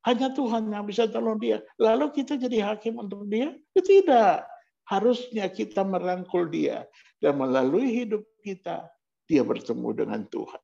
Hanya 0.03 0.31
Tuhan 0.31 0.67
yang 0.71 0.83
bisa 0.83 1.07
tolong 1.07 1.39
dia. 1.39 1.63
Lalu 1.79 2.11
kita 2.11 2.35
jadi 2.35 2.71
hakim 2.71 2.99
untuk 2.99 3.23
dia? 3.27 3.55
Tidak. 3.75 4.43
Harusnya 4.87 5.47
kita 5.47 5.83
merangkul 5.83 6.47
dia. 6.51 6.87
Dan 7.19 7.39
melalui 7.39 7.91
hidup 8.03 8.23
kita, 8.41 8.87
dia 9.29 9.45
bertemu 9.45 9.89
dengan 9.93 10.21
Tuhan. 10.25 10.63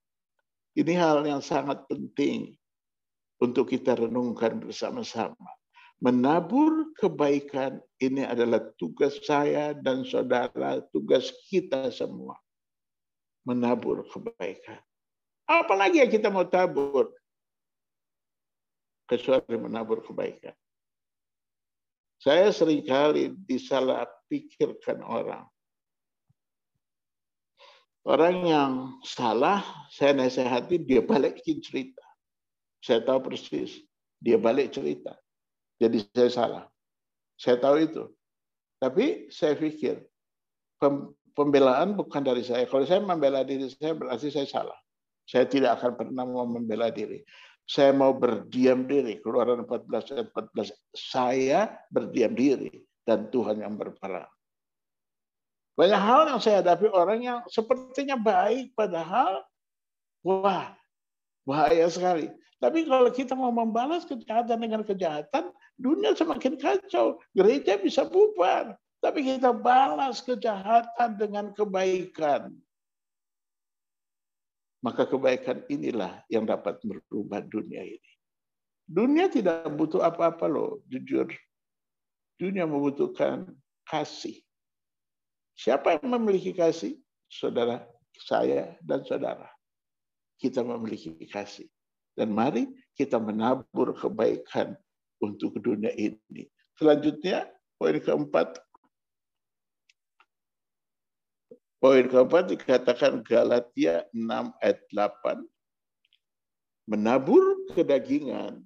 Ini 0.75 0.93
hal 0.99 1.23
yang 1.23 1.39
sangat 1.39 1.87
penting 1.87 2.51
untuk 3.39 3.71
kita 3.71 3.95
renungkan 3.95 4.59
bersama-sama. 4.59 5.49
Menabur 6.03 6.91
kebaikan 6.99 7.79
ini 8.03 8.27
adalah 8.27 8.59
tugas 8.75 9.15
saya 9.23 9.71
dan 9.71 10.03
saudara, 10.03 10.83
tugas 10.91 11.31
kita 11.47 11.87
semua. 11.95 12.35
Menabur 13.47 14.03
kebaikan. 14.11 14.83
Apalagi 15.47 16.03
yang 16.03 16.11
kita 16.11 16.27
mau 16.27 16.43
tabur? 16.43 17.15
Kecuali 19.07 19.55
menabur 19.55 20.03
kebaikan. 20.03 20.57
Saya 22.19 22.49
sering 22.49 22.81
kali 22.83 23.31
disalah 23.45 24.09
pikirkan 24.27 24.99
orang. 25.05 25.45
Orang 28.05 28.45
yang 28.45 29.01
salah, 29.01 29.65
saya 29.89 30.13
nasihati, 30.13 30.77
dia 30.77 31.01
balikin 31.01 31.57
cerita. 31.57 32.05
Saya 32.77 33.01
tahu 33.01 33.33
persis, 33.33 33.81
dia 34.21 34.37
balik 34.37 34.77
cerita. 34.77 35.17
Jadi 35.81 36.05
saya 36.13 36.29
salah. 36.29 36.63
Saya 37.33 37.57
tahu 37.57 37.81
itu. 37.81 38.03
Tapi 38.77 39.33
saya 39.33 39.57
pikir 39.57 40.05
pembelaan 41.33 41.97
bukan 41.97 42.21
dari 42.21 42.45
saya. 42.45 42.69
Kalau 42.69 42.85
saya 42.85 43.01
membela 43.01 43.41
diri 43.41 43.65
saya 43.73 43.97
berarti 43.97 44.29
saya 44.29 44.45
salah. 44.45 44.77
Saya 45.25 45.49
tidak 45.49 45.81
akan 45.81 45.91
pernah 45.97 46.23
mau 46.29 46.45
membela 46.45 46.93
diri. 46.93 47.25
Saya 47.65 47.89
mau 47.89 48.13
berdiam 48.13 48.85
diri. 48.85 49.17
Keluaran 49.25 49.65
14 49.65 50.13
ayat 50.13 50.27
14. 50.29 50.69
Saya 50.93 51.73
berdiam 51.89 52.37
diri 52.37 52.85
dan 53.01 53.33
Tuhan 53.33 53.65
yang 53.65 53.73
berperang. 53.73 54.29
Banyak 55.75 56.01
hal 56.01 56.21
yang 56.31 56.39
saya 56.39 56.63
hadapi 56.63 56.87
orang 56.87 57.19
yang 57.19 57.39
sepertinya 57.51 58.15
baik 58.15 58.71
padahal 58.79 59.43
wah 60.23 60.71
bahaya 61.43 61.87
sekali. 61.91 62.31
Tapi 62.63 62.87
kalau 62.87 63.11
kita 63.11 63.35
mau 63.35 63.51
membalas 63.51 64.07
kejahatan 64.07 64.57
dengan 64.57 64.81
kejahatan, 64.87 65.51
dunia 65.75 66.15
semakin 66.15 66.55
kacau. 66.55 67.19
Gereja 67.35 67.75
bisa 67.75 68.07
bubar. 68.07 68.79
Tapi 69.03 69.21
kita 69.21 69.51
balas 69.51 70.23
kejahatan 70.23 71.19
dengan 71.19 71.51
kebaikan. 71.51 72.55
Maka 74.79 75.03
kebaikan 75.05 75.61
inilah 75.67 76.23
yang 76.31 76.47
dapat 76.47 76.79
merubah 76.81 77.43
dunia 77.43 77.83
ini. 77.83 78.11
Dunia 78.85 79.27
tidak 79.29 79.65
butuh 79.73 80.05
apa-apa 80.05 80.45
loh, 80.45 80.79
jujur. 80.85 81.25
Dunia 82.37 82.69
membutuhkan 82.69 83.49
kasih. 83.89 84.44
Siapa 85.55 85.95
yang 85.97 86.19
memiliki 86.19 86.51
kasih? 86.51 86.99
Saudara, 87.31 87.87
saya 88.19 88.75
dan 88.83 89.07
saudara. 89.07 89.47
Kita 90.35 90.61
memiliki 90.61 91.15
kasih. 91.31 91.71
Dan 92.15 92.35
mari 92.35 92.67
kita 92.95 93.19
menabur 93.19 93.95
kebaikan 93.95 94.75
untuk 95.19 95.55
dunia 95.59 95.91
ini. 95.95 96.47
Selanjutnya, 96.75 97.47
poin 97.79 97.95
keempat. 97.99 98.59
Poin 101.79 102.05
keempat 102.07 102.51
dikatakan 102.51 103.23
Galatia 103.23 104.07
6 104.11 104.51
ayat 104.59 104.79
8. 104.91 105.43
Menabur 106.87 107.67
kedagingan 107.71 108.63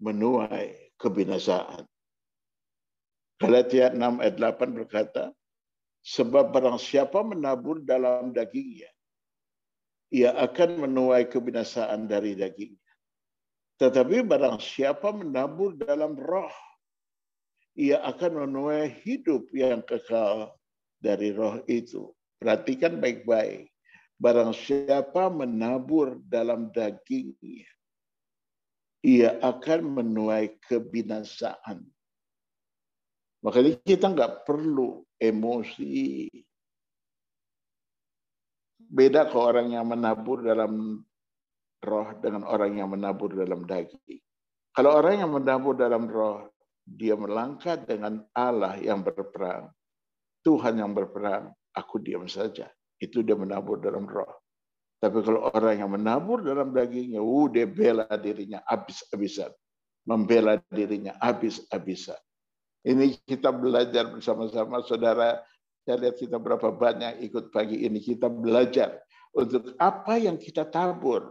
menuai 0.00 0.92
kebinasaan. 1.00 1.84
Galatia 3.40 3.92
6 3.92 4.20
ayat 4.22 4.36
8 4.36 4.76
berkata, 4.76 5.32
Sebab 6.02 6.50
barang 6.50 6.82
siapa 6.82 7.22
menabur 7.22 7.78
dalam 7.86 8.34
dagingnya, 8.34 8.90
ia 10.10 10.34
akan 10.34 10.82
menuai 10.86 11.30
kebinasaan 11.30 12.10
dari 12.10 12.34
dagingnya. 12.34 12.92
Tetapi 13.78 14.26
barang 14.26 14.58
siapa 14.58 15.14
menabur 15.14 15.78
dalam 15.78 16.18
roh, 16.18 16.50
ia 17.78 18.02
akan 18.02 18.46
menuai 18.46 18.90
hidup 19.06 19.46
yang 19.54 19.80
kekal 19.86 20.52
dari 20.98 21.30
roh 21.30 21.62
itu. 21.70 22.10
Perhatikan 22.42 22.98
baik-baik. 22.98 23.70
Barang 24.22 24.54
siapa 24.54 25.30
menabur 25.30 26.22
dalam 26.30 26.70
dagingnya, 26.70 27.66
ia 29.02 29.34
akan 29.42 29.98
menuai 29.98 30.62
kebinasaan. 30.62 31.82
Makanya 33.42 33.78
kita 33.82 34.06
nggak 34.10 34.46
perlu 34.46 35.02
emosi. 35.18 36.30
Beda 38.92 39.26
ke 39.26 39.36
orang 39.38 39.74
yang 39.74 39.88
menabur 39.88 40.44
dalam 40.46 41.02
roh 41.82 42.08
dengan 42.22 42.46
orang 42.46 42.78
yang 42.78 42.88
menabur 42.92 43.34
dalam 43.34 43.66
daging. 43.66 44.22
Kalau 44.72 44.94
orang 44.94 45.26
yang 45.26 45.30
menabur 45.34 45.74
dalam 45.74 46.06
roh, 46.06 46.48
dia 46.86 47.18
melangkah 47.18 47.76
dengan 47.76 48.22
Allah 48.32 48.78
yang 48.78 49.02
berperang. 49.02 49.68
Tuhan 50.42 50.78
yang 50.78 50.94
berperang, 50.94 51.50
aku 51.74 51.98
diam 52.02 52.26
saja. 52.30 52.70
Itu 52.98 53.26
dia 53.26 53.34
menabur 53.34 53.82
dalam 53.82 54.06
roh. 54.06 54.42
Tapi 55.02 55.18
kalau 55.26 55.50
orang 55.50 55.82
yang 55.82 55.90
menabur 55.90 56.46
dalam 56.46 56.70
dagingnya, 56.70 57.18
uh, 57.18 57.46
dia 57.50 57.66
bela 57.66 58.06
dirinya 58.14 58.62
habis-habisan. 58.70 59.50
Membela 60.06 60.62
dirinya 60.70 61.18
habis-habisan. 61.18 62.18
Ini 62.82 63.22
kita 63.22 63.54
belajar 63.54 64.10
bersama-sama, 64.10 64.82
saudara. 64.82 65.38
Saya 65.86 65.96
lihat 66.06 66.18
kita 66.18 66.38
berapa 66.38 66.70
banyak 66.74 67.22
ikut 67.26 67.54
pagi 67.54 67.86
ini. 67.86 68.02
Kita 68.02 68.26
belajar 68.26 69.02
untuk 69.34 69.74
apa 69.78 70.18
yang 70.18 70.34
kita 70.38 70.66
tabur. 70.66 71.30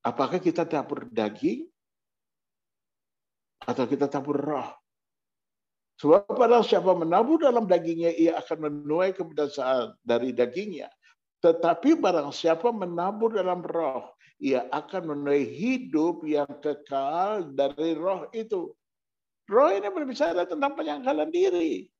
Apakah 0.00 0.40
kita 0.40 0.64
tabur 0.64 1.04
daging 1.12 1.68
atau 3.68 3.84
kita 3.84 4.08
tabur 4.08 4.40
roh? 4.40 4.68
Sebab 6.00 6.32
pada 6.32 6.64
siapa 6.64 6.96
menabur 6.96 7.44
dalam 7.44 7.68
dagingnya, 7.68 8.16
ia 8.16 8.32
akan 8.40 8.72
menuai 8.72 9.12
kebinasaan 9.12 10.00
dari 10.00 10.32
dagingnya. 10.32 10.88
Tetapi 11.44 12.00
barang 12.00 12.32
siapa 12.32 12.72
menabur 12.72 13.36
dalam 13.36 13.60
roh, 13.60 14.16
ia 14.40 14.64
akan 14.72 15.12
menuai 15.12 15.44
hidup 15.44 16.24
yang 16.24 16.48
kekal 16.64 17.52
dari 17.52 17.92
roh 17.92 18.24
itu. 18.32 18.72
Roh 19.50 19.74
ini 19.74 19.90
berbicara 19.90 20.46
tentang 20.46 20.78
penyangkalan 20.78 21.26
diri. 21.34 21.90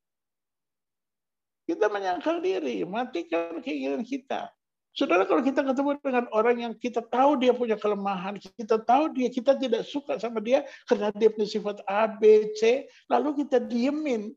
Kita 1.67 1.91
menyangkal 1.91 2.39
diri, 2.39 2.87
matikan 2.87 3.59
keinginan 3.59 4.07
kita. 4.07 4.55
Saudara 4.91 5.23
kalau 5.23 5.39
kita 5.43 5.63
ketemu 5.63 5.99
dengan 6.03 6.27
orang 6.35 6.57
yang 6.59 6.75
kita 6.75 6.99
tahu 6.99 7.39
dia 7.39 7.55
punya 7.55 7.79
kelemahan, 7.79 8.39
kita 8.39 8.83
tahu 8.83 9.15
dia 9.15 9.31
kita 9.31 9.55
tidak 9.55 9.87
suka 9.87 10.19
sama 10.19 10.43
dia 10.43 10.67
karena 10.91 11.15
dia 11.15 11.31
punya 11.31 11.47
sifat 11.47 11.79
A, 11.87 12.11
B, 12.11 12.51
C, 12.59 12.91
lalu 13.07 13.47
kita 13.47 13.63
diemin. 13.63 14.35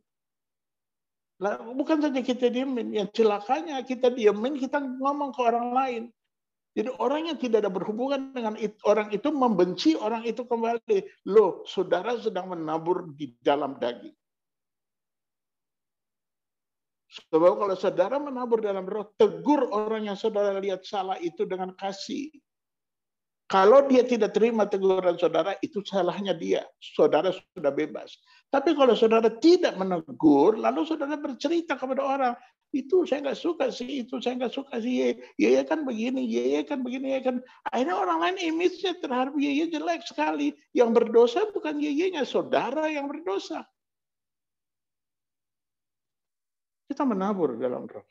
Bukan 1.73 2.05
saja 2.05 2.21
kita 2.21 2.53
diemin, 2.53 2.93
yang 2.93 3.09
celakanya 3.09 3.81
kita 3.81 4.13
diemin, 4.13 4.57
kita 4.61 4.77
ngomong 4.77 5.33
ke 5.33 5.41
orang 5.41 5.69
lain. 5.73 6.03
Jadi 6.73 6.89
orang 6.97 7.29
yang 7.29 7.37
tidak 7.37 7.61
ada 7.61 7.69
berhubungan 7.69 8.33
dengan 8.33 8.57
orang 8.89 9.13
itu 9.13 9.29
membenci 9.29 9.93
orang 9.93 10.25
itu 10.25 10.41
kembali. 10.41 11.29
Loh, 11.29 11.61
saudara 11.69 12.17
sedang 12.17 12.49
menabur 12.49 13.13
di 13.13 13.37
dalam 13.45 13.77
daging. 13.77 14.17
Sebab 17.29 17.61
kalau 17.61 17.77
saudara 17.77 18.17
menabur 18.17 18.57
dalam 18.57 18.89
roh, 18.89 19.13
tegur 19.21 19.69
orang 19.69 20.09
yang 20.09 20.17
saudara 20.17 20.57
lihat 20.57 20.81
salah 20.81 21.21
itu 21.21 21.45
dengan 21.45 21.77
kasih. 21.77 22.33
Kalau 23.45 23.85
dia 23.85 24.01
tidak 24.01 24.33
terima 24.33 24.65
teguran 24.65 25.13
saudara, 25.21 25.53
itu 25.61 25.85
salahnya 25.85 26.33
dia. 26.33 26.65
Saudara 26.81 27.29
sudah 27.29 27.69
bebas. 27.69 28.17
Tapi 28.49 28.73
kalau 28.73 28.97
saudara 28.97 29.29
tidak 29.37 29.77
menegur, 29.77 30.57
lalu 30.57 30.89
saudara 30.89 31.13
bercerita 31.21 31.77
kepada 31.77 32.01
orang, 32.01 32.33
itu 32.73 33.05
saya 33.05 33.21
nggak 33.21 33.37
suka 33.37 33.69
sih, 33.69 34.01
itu 34.01 34.17
saya 34.17 34.33
nggak 34.41 34.53
suka 34.57 34.81
sih, 34.81 35.13
ya, 35.37 35.49
ya 35.53 35.61
kan 35.61 35.85
begini, 35.85 36.25
ya, 36.25 36.57
ya 36.57 36.61
kan 36.65 36.81
begini, 36.81 37.13
ya 37.13 37.21
kan. 37.21 37.37
Akhirnya 37.69 37.95
orang 38.01 38.19
lain 38.25 38.37
image-nya 38.49 38.97
terhadap 38.97 39.37
ya, 39.37 39.51
ya 39.53 39.65
jelek 39.69 40.01
sekali. 40.09 40.57
Yang 40.73 40.89
berdosa 40.97 41.45
bukan 41.53 41.77
ya, 41.77 41.93
nya 41.93 42.25
saudara 42.25 42.89
yang 42.89 43.05
berdosa. 43.05 43.61
Kita 46.89 47.05
menabur 47.05 47.61
dalam 47.61 47.85
roh. 47.85 48.09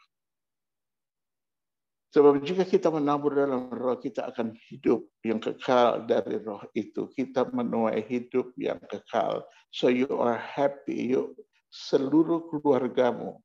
Sebab 2.14 2.44
jika 2.46 2.62
kita 2.62 2.86
menabur 2.94 3.34
dalam 3.34 3.66
roh, 3.66 3.98
kita 3.98 4.30
akan 4.30 4.54
hidup 4.70 5.10
yang 5.26 5.42
kekal 5.42 6.06
dari 6.06 6.38
roh 6.38 6.62
itu. 6.78 7.10
Kita 7.10 7.50
menuai 7.50 7.98
hidup 8.06 8.54
yang 8.54 8.78
kekal. 8.86 9.42
So 9.74 9.90
you 9.90 10.06
are 10.22 10.38
happy. 10.38 11.10
You, 11.10 11.34
seluruh 11.72 12.46
keluargamu 12.52 13.42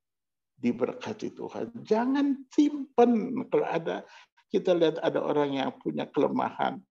diberkati 0.58 1.38
Tuhan. 1.38 1.70
Jangan 1.86 2.50
simpan 2.50 3.46
kalau 3.48 3.68
ada 3.70 4.02
kita 4.50 4.74
lihat 4.74 4.98
ada 5.04 5.22
orang 5.22 5.54
yang 5.54 5.70
punya 5.78 6.10
kelemahan. 6.10 6.82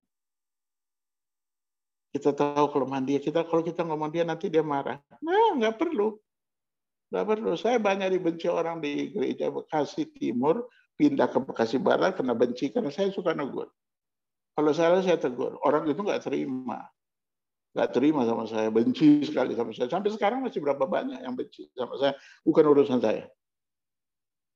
Kita 2.15 2.33
tahu 2.33 2.73
kelemahan 2.73 3.05
dia. 3.05 3.19
Kita 3.21 3.45
kalau 3.45 3.61
kita 3.61 3.85
ngomong 3.85 4.09
dia 4.09 4.25
nanti 4.25 4.49
dia 4.49 4.65
marah. 4.65 4.97
Nah, 5.21 5.59
nggak 5.59 5.77
perlu. 5.77 6.17
Tidak 7.11 7.25
perlu. 7.27 7.53
Saya 7.59 7.77
banyak 7.77 8.09
dibenci 8.17 8.49
orang 8.49 8.81
di 8.81 9.13
gereja 9.13 9.53
Bekasi 9.53 10.09
Timur, 10.17 10.71
pindah 10.97 11.29
ke 11.29 11.39
Bekasi 11.45 11.77
Barat 11.77 12.17
karena 12.17 12.33
benci, 12.33 12.73
karena 12.73 12.89
saya 12.89 13.13
suka 13.13 13.37
negur. 13.37 13.69
Kalau 14.57 14.73
salah 14.73 15.05
saya 15.05 15.21
tegur. 15.21 15.61
Orang 15.61 15.85
itu 15.85 16.01
nggak 16.01 16.25
terima. 16.25 16.89
nggak 17.77 17.93
terima 17.93 18.25
sama 18.25 18.49
saya, 18.49 18.73
benci 18.73 19.21
sekali 19.21 19.53
sama 19.53 19.69
saya. 19.77 19.93
Sampai 19.93 20.09
sekarang 20.09 20.41
masih 20.41 20.65
berapa 20.65 20.89
banyak 20.89 21.21
yang 21.21 21.37
benci 21.37 21.69
sama 21.77 22.01
saya. 22.01 22.17
Bukan 22.41 22.65
urusan 22.73 23.05
saya. 23.05 23.29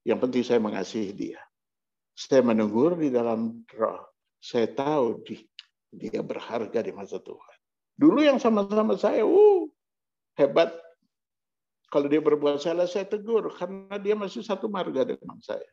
Yang 0.01 0.19
penting 0.27 0.43
saya 0.45 0.59
mengasihi 0.61 1.11
dia. 1.13 1.41
Saya 2.17 2.41
menegur 2.41 2.97
di 2.97 3.13
dalam 3.13 3.65
roh. 3.73 4.11
Saya 4.41 4.69
tahu 4.69 5.21
dia 5.93 6.21
berharga 6.25 6.81
di 6.81 6.93
masa 6.93 7.21
Tuhan. 7.21 7.57
Dulu 7.97 8.19
yang 8.25 8.41
sama-sama 8.41 8.97
saya, 8.97 9.21
uh, 9.21 9.69
hebat. 10.37 10.73
Kalau 11.91 12.07
dia 12.07 12.23
berbuat 12.23 12.57
salah, 12.57 12.89
saya 12.89 13.05
tegur. 13.05 13.51
Karena 13.53 13.99
dia 14.01 14.17
masih 14.17 14.41
satu 14.41 14.71
marga 14.71 15.05
dengan 15.05 15.37
saya. 15.43 15.67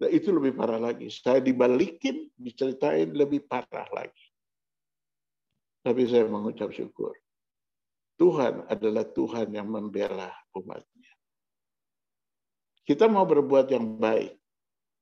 Dan 0.00 0.16
itu 0.16 0.32
lebih 0.32 0.56
parah 0.56 0.80
lagi. 0.80 1.12
Saya 1.12 1.44
dibalikin, 1.44 2.32
diceritain 2.38 3.12
lebih 3.12 3.44
parah 3.44 3.88
lagi. 3.92 4.26
Tapi 5.80 6.02
saya 6.08 6.28
mengucap 6.28 6.72
syukur. 6.72 7.16
Tuhan 8.20 8.68
adalah 8.68 9.08
Tuhan 9.08 9.48
yang 9.48 9.68
membela 9.68 10.28
umatnya. 10.52 10.89
Kita 12.90 13.06
mau 13.06 13.22
berbuat 13.22 13.70
yang 13.70 14.02
baik. 14.02 14.34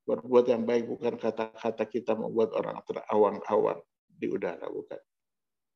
Berbuat 0.05 0.45
yang 0.45 0.61
baik 0.61 0.93
bukan 0.93 1.17
kata-kata 1.17 1.89
kita 1.89 2.13
membuat 2.13 2.53
orang 2.53 2.85
terawang-awang 2.85 3.81
di 4.05 4.29
udara, 4.29 4.69
bukan. 4.69 5.01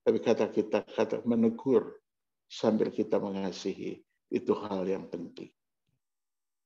Tapi 0.06 0.21
kata 0.21 0.45
kita, 0.54 0.86
kata 0.86 1.26
menegur 1.26 1.97
sambil 2.45 2.93
kita 2.93 3.17
mengasihi, 3.17 4.06
itu 4.30 4.54
hal 4.54 4.86
yang 4.86 5.10
penting. 5.10 5.49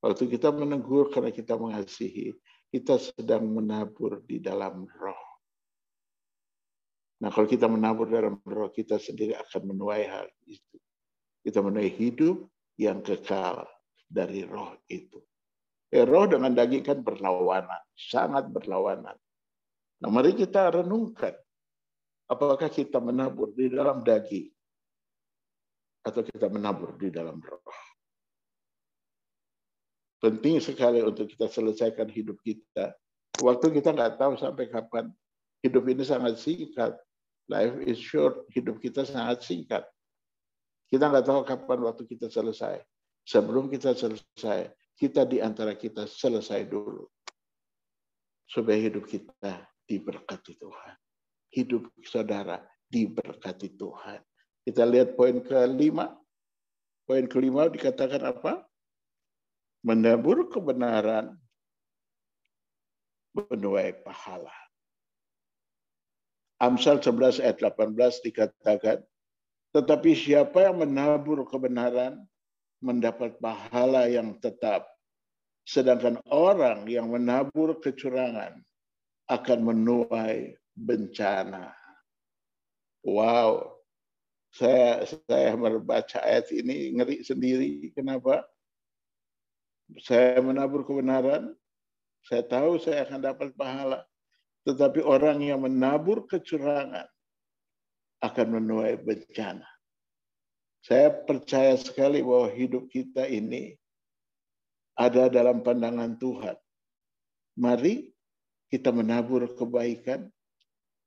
Waktu 0.04 0.28
kita 0.36 0.52
menegur 0.52 1.16
karena 1.16 1.32
kita 1.32 1.56
mengasihi, 1.56 2.36
kita 2.68 3.00
sedang 3.00 3.48
menabur 3.48 4.20
di 4.28 4.44
dalam 4.44 4.84
roh. 4.84 5.24
Nah, 7.24 7.32
kalau 7.32 7.48
kita 7.48 7.72
menabur 7.72 8.12
dalam 8.12 8.36
roh, 8.44 8.68
kita 8.68 9.00
sendiri 9.00 9.32
akan 9.40 9.64
menuai 9.64 10.12
hal 10.12 10.28
itu. 10.44 10.76
Kita 11.40 11.64
menuai 11.64 11.88
hidup 11.88 12.36
yang 12.76 13.00
kekal 13.00 13.64
dari 14.12 14.44
roh 14.44 14.76
itu. 14.92 15.24
Eh, 15.88 16.04
roh 16.04 16.28
dengan 16.28 16.52
daging 16.52 16.84
kan 16.84 17.00
berlawanan, 17.00 17.80
sangat 17.96 18.52
berlawanan. 18.52 19.16
Nah, 20.04 20.10
mari 20.12 20.36
kita 20.36 20.84
renungkan. 20.84 21.32
Apakah 22.28 22.68
kita 22.68 23.00
menabur 23.00 23.56
di 23.56 23.72
dalam 23.72 24.04
daging 24.04 24.52
atau 26.04 26.22
kita 26.28 26.52
menabur 26.52 27.00
di 27.00 27.08
dalam 27.08 27.40
roh? 27.40 27.64
Penting 30.20 30.60
sekali 30.60 31.00
untuk 31.00 31.32
kita 31.32 31.48
selesaikan 31.48 32.12
hidup 32.12 32.36
kita. 32.44 32.92
Waktu 33.40 33.80
kita 33.80 33.96
nggak 33.96 34.20
tahu 34.20 34.36
sampai 34.36 34.68
kapan. 34.68 35.08
Hidup 35.64 35.88
ini 35.88 36.04
sangat 36.04 36.36
singkat. 36.36 37.00
Life 37.48 37.80
is 37.88 37.96
short, 37.96 38.44
hidup 38.52 38.84
kita 38.84 39.08
sangat 39.08 39.40
singkat. 39.40 39.88
Kita 40.92 41.08
nggak 41.08 41.24
tahu 41.24 41.48
kapan 41.48 41.80
waktu 41.88 42.04
kita 42.04 42.28
selesai. 42.28 42.84
Sebelum 43.24 43.72
kita 43.72 43.96
selesai, 43.96 44.68
kita 44.98 45.24
di 45.30 45.38
antara 45.40 45.78
kita 45.78 46.10
selesai 46.10 46.66
dulu. 46.66 47.06
Supaya 48.50 48.82
hidup 48.82 49.06
kita 49.06 49.62
diberkati 49.86 50.58
Tuhan. 50.58 50.96
Hidup 51.54 51.94
saudara 52.04 52.60
diberkati 52.90 53.78
Tuhan. 53.78 54.20
Kita 54.66 54.84
lihat 54.84 55.14
poin 55.14 55.38
kelima. 55.40 56.18
Poin 57.08 57.24
kelima 57.30 57.72
dikatakan 57.72 58.20
apa? 58.20 58.68
Menabur 59.86 60.52
kebenaran, 60.52 61.32
menuai 63.32 63.96
pahala. 64.04 64.52
Amsal 66.58 67.00
11 67.00 67.40
ayat 67.46 67.62
18 67.62 68.26
dikatakan, 68.26 69.06
tetapi 69.72 70.18
siapa 70.18 70.66
yang 70.66 70.82
menabur 70.82 71.46
kebenaran 71.46 72.18
mendapat 72.84 73.38
pahala 73.42 74.06
yang 74.10 74.38
tetap. 74.38 74.88
Sedangkan 75.68 76.22
orang 76.32 76.88
yang 76.88 77.12
menabur 77.12 77.78
kecurangan 77.84 78.64
akan 79.28 79.60
menuai 79.60 80.56
bencana. 80.78 81.76
Wow, 83.04 83.78
saya 84.56 85.04
saya 85.06 85.54
membaca 85.60 86.24
ayat 86.24 86.50
ini 86.56 86.96
ngeri 86.96 87.22
sendiri. 87.22 87.92
Kenapa? 87.92 88.48
Saya 90.04 90.40
menabur 90.44 90.84
kebenaran, 90.84 91.56
saya 92.24 92.44
tahu 92.44 92.80
saya 92.80 93.08
akan 93.08 93.20
dapat 93.24 93.50
pahala. 93.56 94.04
Tetapi 94.68 95.00
orang 95.00 95.40
yang 95.40 95.64
menabur 95.64 96.28
kecurangan 96.28 97.08
akan 98.20 98.48
menuai 98.60 99.00
bencana. 99.00 99.77
Saya 100.88 101.12
percaya 101.12 101.76
sekali 101.76 102.24
bahwa 102.24 102.48
hidup 102.56 102.88
kita 102.88 103.28
ini 103.28 103.76
ada 104.96 105.28
dalam 105.28 105.60
pandangan 105.60 106.16
Tuhan. 106.16 106.56
Mari 107.60 108.16
kita 108.72 108.96
menabur 108.96 109.52
kebaikan, 109.52 110.32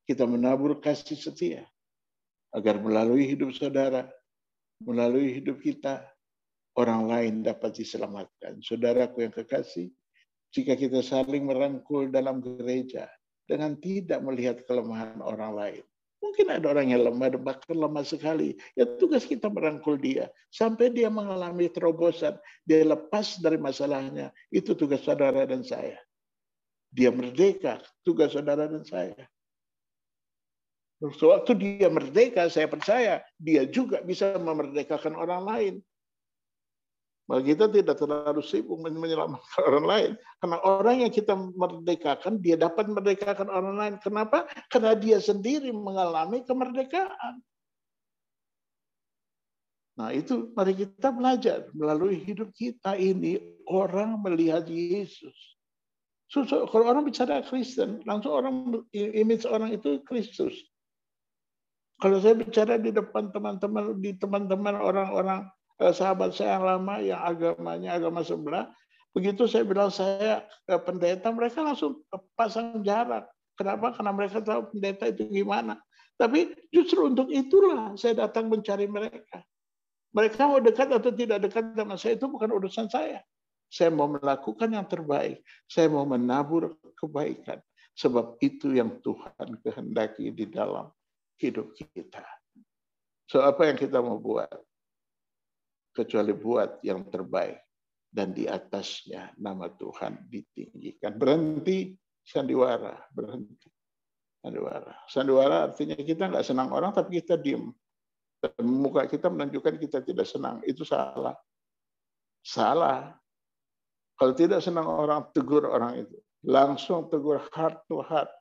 kita 0.04 0.28
menabur 0.28 0.84
kasih 0.84 1.16
setia, 1.16 1.64
agar 2.52 2.76
melalui 2.76 3.24
hidup 3.24 3.56
saudara, 3.56 4.04
melalui 4.84 5.32
hidup 5.32 5.64
kita, 5.64 6.04
orang 6.76 7.08
lain 7.08 7.34
dapat 7.40 7.80
diselamatkan. 7.80 8.60
Saudaraku 8.60 9.24
yang 9.24 9.32
kekasih, 9.32 9.88
jika 10.52 10.76
kita 10.76 11.00
saling 11.00 11.48
merangkul 11.48 12.12
dalam 12.12 12.44
gereja, 12.44 13.08
dengan 13.48 13.80
tidak 13.80 14.20
melihat 14.20 14.60
kelemahan 14.68 15.24
orang 15.24 15.52
lain. 15.56 15.84
Mungkin 16.30 16.46
ada 16.46 16.70
orang 16.70 16.94
yang 16.94 17.02
lemah, 17.10 17.42
bahkan 17.42 17.74
lemah 17.74 18.06
sekali. 18.06 18.54
Ya 18.78 18.86
tugas 18.86 19.26
kita 19.26 19.50
merangkul 19.50 19.98
dia. 19.98 20.30
Sampai 20.54 20.94
dia 20.94 21.10
mengalami 21.10 21.66
terobosan. 21.66 22.38
Dia 22.62 22.86
lepas 22.86 23.42
dari 23.42 23.58
masalahnya. 23.58 24.30
Itu 24.46 24.78
tugas 24.78 25.02
saudara 25.02 25.42
dan 25.42 25.66
saya. 25.66 25.98
Dia 26.94 27.10
merdeka. 27.10 27.82
Tugas 28.06 28.30
saudara 28.30 28.70
dan 28.70 28.86
saya. 28.86 29.26
Sewaktu 31.02 31.50
dia 31.58 31.90
merdeka, 31.90 32.46
saya 32.46 32.70
percaya 32.70 33.24
dia 33.40 33.66
juga 33.66 33.98
bisa 34.06 34.38
memerdekakan 34.38 35.18
orang 35.18 35.42
lain. 35.42 35.74
Maka 37.30 37.46
kita 37.46 37.70
tidak 37.70 37.94
terlalu 37.94 38.42
sibuk 38.42 38.74
menyelamatkan 38.82 39.62
orang 39.62 39.86
lain. 39.86 40.12
Karena 40.42 40.58
orang 40.66 40.96
yang 41.06 41.12
kita 41.14 41.38
merdekakan, 41.38 42.42
dia 42.42 42.58
dapat 42.58 42.90
merdekakan 42.90 43.46
orang 43.46 43.78
lain. 43.78 43.94
Kenapa? 44.02 44.50
Karena 44.66 44.98
dia 44.98 45.22
sendiri 45.22 45.70
mengalami 45.70 46.42
kemerdekaan. 46.42 47.38
Nah 49.94 50.10
itu 50.10 50.50
mari 50.58 50.74
kita 50.74 51.14
belajar. 51.14 51.70
Melalui 51.70 52.18
hidup 52.18 52.50
kita 52.50 52.98
ini, 52.98 53.38
orang 53.70 54.18
melihat 54.26 54.66
Yesus. 54.66 55.38
So, 56.34 56.42
kalau 56.46 56.90
orang 56.90 57.06
bicara 57.06 57.46
Kristen, 57.46 58.02
langsung 58.10 58.34
orang 58.34 58.74
image 58.90 59.46
orang 59.46 59.70
itu 59.70 60.02
Kristus. 60.02 60.54
Kalau 62.02 62.18
saya 62.18 62.34
bicara 62.34 62.74
di 62.74 62.90
depan 62.90 63.30
teman-teman, 63.30 64.02
di 64.02 64.18
teman-teman 64.18 64.74
orang-orang 64.82 65.46
sahabat 65.80 66.36
saya 66.36 66.60
yang 66.60 66.64
lama 66.68 66.94
yang 67.00 67.20
agamanya 67.24 67.96
agama 67.96 68.20
sebelah, 68.20 68.68
begitu 69.16 69.48
saya 69.48 69.64
bilang 69.64 69.88
saya 69.88 70.44
pendeta, 70.84 71.32
mereka 71.32 71.64
langsung 71.64 72.04
pasang 72.36 72.84
jarak. 72.84 73.24
Kenapa? 73.56 73.96
Karena 73.96 74.12
mereka 74.12 74.44
tahu 74.44 74.68
pendeta 74.72 75.08
itu 75.08 75.24
gimana. 75.32 75.80
Tapi 76.20 76.52
justru 76.68 77.08
untuk 77.08 77.32
itulah 77.32 77.96
saya 77.96 78.28
datang 78.28 78.52
mencari 78.52 78.84
mereka. 78.84 79.40
Mereka 80.12 80.42
mau 80.44 80.60
dekat 80.60 80.92
atau 80.92 81.08
tidak 81.14 81.48
dekat 81.48 81.72
sama 81.72 81.96
saya 81.96 82.20
itu 82.20 82.28
bukan 82.28 82.50
urusan 82.52 82.92
saya. 82.92 83.24
Saya 83.70 83.88
mau 83.88 84.10
melakukan 84.10 84.68
yang 84.68 84.84
terbaik. 84.84 85.40
Saya 85.64 85.88
mau 85.88 86.04
menabur 86.04 86.76
kebaikan. 86.98 87.62
Sebab 87.96 88.36
itu 88.44 88.74
yang 88.74 89.00
Tuhan 89.00 89.60
kehendaki 89.62 90.34
di 90.34 90.50
dalam 90.50 90.90
hidup 91.40 91.72
kita. 91.78 92.24
So 93.30 93.40
apa 93.40 93.70
yang 93.70 93.78
kita 93.78 94.02
mau 94.02 94.18
buat? 94.18 94.50
Kecuali 95.90 96.32
buat 96.34 96.80
yang 96.86 97.06
terbaik 97.10 97.58
dan 98.10 98.34
di 98.34 98.50
atasnya 98.50 99.30
nama 99.38 99.70
Tuhan 99.70 100.26
ditinggikan. 100.26 101.14
Berhenti 101.14 101.94
sandiwara, 102.26 103.06
berhenti. 103.14 103.70
Sandiwara. 104.40 104.94
Sandiwara 105.06 105.56
artinya 105.70 105.94
kita 105.94 106.32
nggak 106.32 106.46
senang 106.46 106.74
orang 106.74 106.90
tapi 106.90 107.22
kita 107.22 107.38
diem. 107.38 107.70
Dan 108.40 108.64
muka 108.66 109.04
kita 109.04 109.28
menunjukkan 109.28 109.76
kita 109.76 110.00
tidak 110.00 110.24
senang. 110.24 110.64
Itu 110.64 110.82
salah. 110.82 111.36
Salah. 112.40 113.12
Kalau 114.16 114.32
tidak 114.32 114.64
senang 114.64 114.88
orang, 114.88 115.28
tegur 115.36 115.68
orang 115.68 116.08
itu. 116.08 116.16
Langsung 116.48 117.12
tegur 117.12 117.36
heart 117.52 117.84
to 117.84 118.00
heart. 118.00 118.32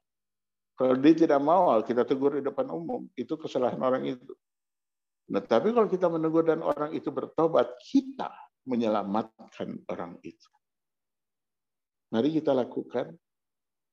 Kalau 0.80 0.96
dia 0.96 1.12
tidak 1.12 1.44
mau, 1.44 1.76
kita 1.84 2.08
tegur 2.08 2.40
di 2.40 2.44
depan 2.48 2.72
umum. 2.72 3.12
Itu 3.20 3.36
kesalahan 3.36 3.80
orang 3.84 4.08
itu. 4.08 4.32
Nah, 5.30 5.42
tapi 5.46 5.70
kalau 5.70 5.86
kita 5.86 6.10
menegur 6.10 6.42
dan 6.42 6.66
orang 6.66 6.90
itu 6.98 7.14
bertobat, 7.14 7.78
kita 7.86 8.34
menyelamatkan 8.66 9.78
orang 9.86 10.18
itu. 10.26 10.50
Mari 12.10 12.42
kita 12.42 12.58
lakukan, 12.58 13.14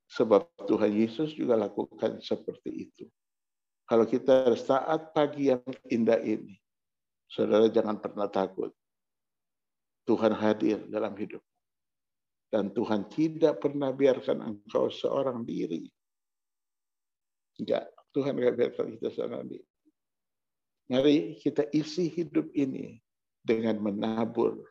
sebab 0.09 0.49
Tuhan 0.65 0.93
Yesus 0.97 1.37
juga 1.37 1.61
lakukan 1.61 2.25
seperti 2.25 2.89
itu. 2.89 3.05
Kalau 3.85 4.09
kita 4.09 4.51
saat 4.57 5.13
pagi 5.13 5.53
yang 5.53 5.63
indah 5.93 6.19
ini, 6.25 6.57
saudara 7.29 7.69
jangan 7.69 8.01
pernah 8.01 8.27
takut. 8.33 8.73
Tuhan 10.09 10.33
hadir 10.33 10.89
dalam 10.89 11.13
hidup. 11.19 11.43
Dan 12.47 12.71
Tuhan 12.73 13.11
tidak 13.11 13.59
pernah 13.59 13.91
biarkan 13.91 14.39
engkau 14.41 14.89
seorang 14.89 15.43
diri. 15.43 15.85
Enggak, 17.59 17.91
Tuhan 18.15 18.39
enggak 18.39 18.55
biarkan 18.55 18.87
kita 18.97 19.09
seorang 19.13 19.45
diri. 19.51 19.76
Mari 20.87 21.43
kita 21.43 21.67
isi 21.75 22.07
hidup 22.07 22.47
ini 22.55 23.03
dengan 23.43 23.83
menabur 23.83 24.63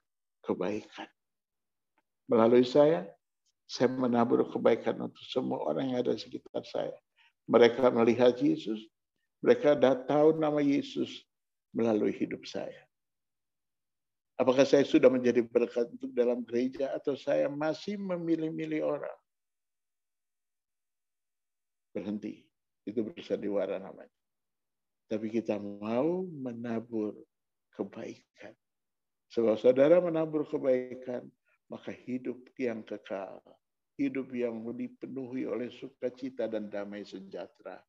kebaikan. 0.47 1.11
Melalui 2.31 2.63
saya, 2.63 3.03
saya 3.67 3.91
menabur 3.91 4.47
kebaikan 4.47 4.95
untuk 5.01 5.21
semua 5.27 5.59
orang 5.67 5.91
yang 5.91 5.99
ada 6.05 6.15
di 6.15 6.21
sekitar 6.23 6.63
saya. 6.63 6.95
Mereka 7.51 7.91
melihat 7.91 8.39
Yesus, 8.39 8.79
mereka 9.43 9.75
dah 9.75 9.93
tahu 10.07 10.39
nama 10.39 10.63
Yesus 10.63 11.11
melalui 11.75 12.15
hidup 12.15 12.47
saya. 12.47 12.85
Apakah 14.35 14.67
saya 14.67 14.83
sudah 14.83 15.07
menjadi 15.07 15.43
berkat 15.43 15.87
untuk 15.95 16.11
dalam 16.11 16.43
gereja 16.43 16.91
atau 16.91 17.15
saya 17.15 17.47
masih 17.47 17.95
memilih-milih 17.99 18.83
orang? 18.83 19.19
Berhenti. 21.95 22.43
Itu 22.83 23.03
bersandiwara 23.03 23.79
namanya. 23.79 24.11
Tapi 25.05 25.27
kita 25.29 25.61
mau 25.61 26.25
menabur 26.25 27.13
kebaikan. 27.77 28.53
Sebab 29.29 29.59
saudara 29.61 30.01
menabur 30.01 30.47
kebaikan, 30.49 31.29
maka 31.69 31.93
hidup 31.93 32.41
yang 32.57 32.81
kekal, 32.81 33.41
hidup 33.97 34.29
yang 34.33 34.61
dipenuhi 34.73 35.45
oleh 35.45 35.69
sukacita 35.69 36.49
dan 36.49 36.69
damai 36.69 37.05
sejahtera 37.05 37.81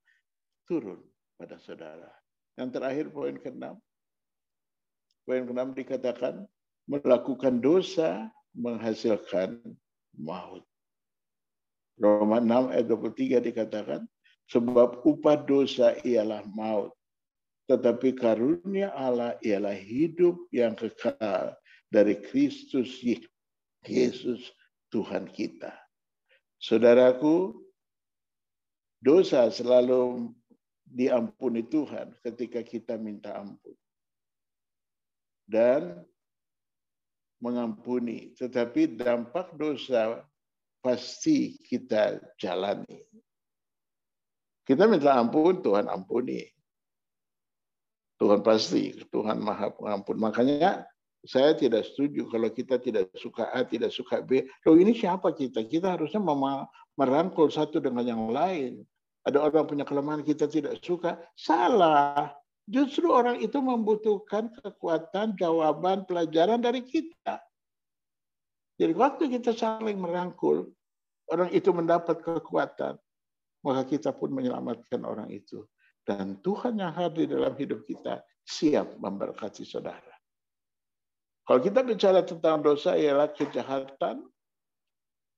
turun 0.68 1.00
pada 1.36 1.56
saudara. 1.60 2.10
Yang 2.56 2.68
terakhir 2.80 3.06
poin 3.12 3.36
ke-6, 3.36 3.76
Poin 5.26 5.42
ke-6 5.42 5.74
dikatakan 5.74 6.46
melakukan 6.86 7.58
dosa 7.58 8.30
menghasilkan 8.54 9.58
maut. 10.14 10.62
Roma 11.98 12.38
6 12.38 12.70
ayat 12.70 12.86
23 12.86 13.42
dikatakan 13.50 14.06
sebab 14.46 15.02
upah 15.02 15.36
dosa 15.42 15.98
ialah 16.06 16.46
maut. 16.54 16.94
Tetapi 17.66 18.14
karunia 18.14 18.94
Allah 18.94 19.34
ialah 19.42 19.74
hidup 19.74 20.38
yang 20.54 20.78
kekal 20.78 21.54
dari 21.90 22.14
Kristus 22.22 23.02
Yesus 23.82 24.54
Tuhan 24.94 25.26
kita. 25.34 25.74
Saudaraku, 26.62 27.58
dosa 29.02 29.50
selalu 29.50 30.30
diampuni 30.86 31.66
Tuhan 31.66 32.14
ketika 32.22 32.62
kita 32.62 32.94
minta 32.94 33.34
ampun 33.34 33.74
dan 35.46 36.02
mengampuni. 37.42 38.34
Tetapi 38.34 38.98
dampak 38.98 39.54
dosa 39.54 40.22
pasti 40.82 41.58
kita 41.62 42.18
jalani. 42.38 43.02
Kita 44.66 44.90
minta 44.90 45.14
ampun, 45.14 45.62
Tuhan 45.62 45.86
ampuni. 45.86 46.42
Tuhan 48.16 48.40
pasti, 48.40 48.96
Tuhan 49.12 49.38
maha 49.44 49.72
pengampun. 49.76 50.16
Makanya 50.16 50.88
saya 51.26 51.52
tidak 51.52 51.84
setuju 51.84 52.30
kalau 52.30 52.48
kita 52.48 52.80
tidak 52.80 53.12
suka 53.18 53.50
A, 53.52 53.66
tidak 53.66 53.92
suka 53.92 54.24
B. 54.24 54.46
Loh 54.64 54.78
ini 54.78 54.96
siapa 54.96 55.34
kita? 55.34 55.66
Kita 55.66 55.98
harusnya 55.98 56.22
merangkul 56.96 57.52
satu 57.52 57.82
dengan 57.82 58.06
yang 58.06 58.30
lain. 58.32 58.86
Ada 59.26 59.42
orang 59.42 59.66
punya 59.66 59.84
kelemahan 59.84 60.22
kita 60.22 60.46
tidak 60.46 60.78
suka. 60.80 61.18
Salah. 61.34 62.30
Justru 62.66 63.10
orang 63.10 63.38
itu 63.42 63.58
membutuhkan 63.62 64.50
kekuatan, 64.58 65.38
jawaban, 65.38 66.02
pelajaran 66.06 66.62
dari 66.62 66.82
kita. 66.82 67.38
Jadi 68.78 68.92
waktu 68.94 69.30
kita 69.38 69.54
saling 69.54 69.98
merangkul, 69.98 70.70
orang 71.30 71.50
itu 71.54 71.70
mendapat 71.70 72.22
kekuatan, 72.22 72.98
maka 73.62 73.82
kita 73.86 74.10
pun 74.14 74.30
menyelamatkan 74.34 75.02
orang 75.02 75.30
itu. 75.30 75.66
Dan 76.06 76.38
Tuhan 76.38 76.78
yang 76.78 76.94
hadir 76.94 77.26
dalam 77.26 77.58
hidup 77.58 77.82
kita 77.82 78.22
siap 78.46 78.94
memberkati 79.02 79.66
saudara. 79.66 80.14
Kalau 81.42 81.58
kita 81.58 81.82
bicara 81.82 82.22
tentang 82.22 82.62
dosa 82.62 82.94
ialah 82.94 83.30
kejahatan, 83.34 84.22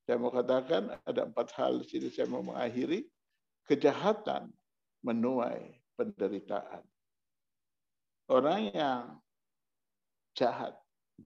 saya 0.04 0.16
mau 0.16 0.32
katakan 0.32 0.92
ada 1.04 1.28
empat 1.28 1.52
hal 1.56 1.80
di 1.80 1.88
sini 1.88 2.08
saya 2.12 2.28
mau 2.28 2.44
mengakhiri. 2.44 3.04
Kejahatan 3.68 4.48
menuai 5.04 5.76
penderitaan. 5.96 6.80
Orang 8.28 8.72
yang 8.72 9.20
jahat, 10.32 10.76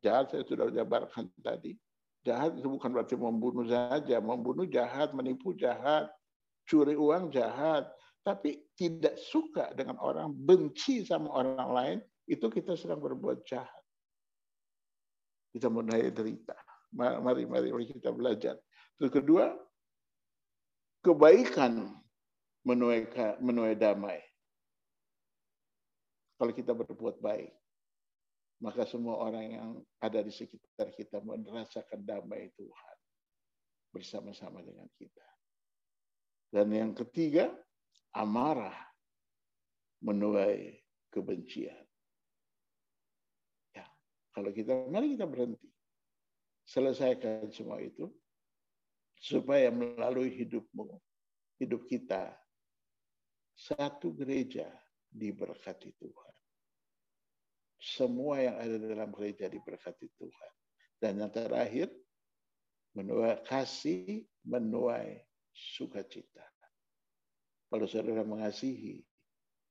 jahat 0.02 0.35
saya 0.35 0.42
sudah 0.46 0.66
jabarkan 0.74 1.31
tadi. 1.38 1.78
Jahat 2.26 2.59
itu 2.59 2.66
bukan 2.66 2.90
berarti 2.90 3.14
membunuh 3.14 3.66
saja. 3.66 4.18
Membunuh 4.18 4.66
jahat, 4.66 5.14
menipu 5.14 5.55
jahat, 5.55 6.11
curi 6.66 6.98
uang 6.98 7.31
jahat. 7.31 7.87
Tapi 8.23 8.71
tidak 8.79 9.19
suka 9.19 9.75
dengan 9.75 9.99
orang, 9.99 10.31
benci 10.31 11.03
sama 11.03 11.31
orang 11.35 11.71
lain, 11.75 11.99
itu 12.31 12.47
kita 12.47 12.79
sedang 12.79 13.03
berbuat 13.03 13.43
jahat. 13.43 13.83
Kita 15.51 15.67
menaik 15.67 16.15
derita. 16.15 16.55
Mari, 16.95 17.45
mari, 17.51 17.69
mari 17.75 17.87
kita 17.91 18.15
belajar. 18.15 18.55
Terus 18.95 19.11
kedua, 19.11 19.51
kebaikan 21.03 21.91
menuai, 22.63 23.11
menuai 23.43 23.75
damai. 23.75 24.23
Kalau 26.39 26.53
kita 26.55 26.75
berbuat 26.79 27.19
baik, 27.19 27.51
maka 28.63 28.87
semua 28.87 29.19
orang 29.19 29.47
yang 29.51 29.71
ada 29.99 30.23
di 30.23 30.31
sekitar 30.31 30.95
kita 30.95 31.19
merasakan 31.27 32.07
damai 32.07 32.55
Tuhan 32.55 32.97
bersama-sama 33.91 34.63
dengan 34.63 34.87
kita. 34.95 35.27
Dan 36.55 36.71
yang 36.71 36.93
ketiga, 36.95 37.51
amarah 38.16 38.77
menuai 40.05 40.81
kebencian. 41.12 41.83
Ya, 43.77 43.87
kalau 44.37 44.51
kita 44.53 44.88
mari 44.88 45.16
kita 45.16 45.29
berhenti. 45.29 45.68
Selesaikan 46.62 47.51
semua 47.51 47.83
itu 47.83 48.07
supaya 49.18 49.66
melalui 49.75 50.31
hidupmu, 50.31 50.94
hidup 51.59 51.90
kita 51.90 52.31
satu 53.59 54.14
gereja 54.14 54.70
diberkati 55.11 55.90
Tuhan 55.98 56.33
semua 57.83 58.38
yang 58.38 58.57
ada 58.62 58.79
dalam 58.79 59.11
gereja 59.11 59.51
diberkati 59.51 60.07
Tuhan. 60.14 60.53
Dan 61.03 61.18
yang 61.18 61.35
terakhir, 61.35 61.90
menuai 62.94 63.42
kasih, 63.42 64.22
menuai 64.46 65.18
sukacita. 65.51 66.46
Kalau 67.73 67.89
saudara 67.89 68.21
mengasihi, 68.21 69.01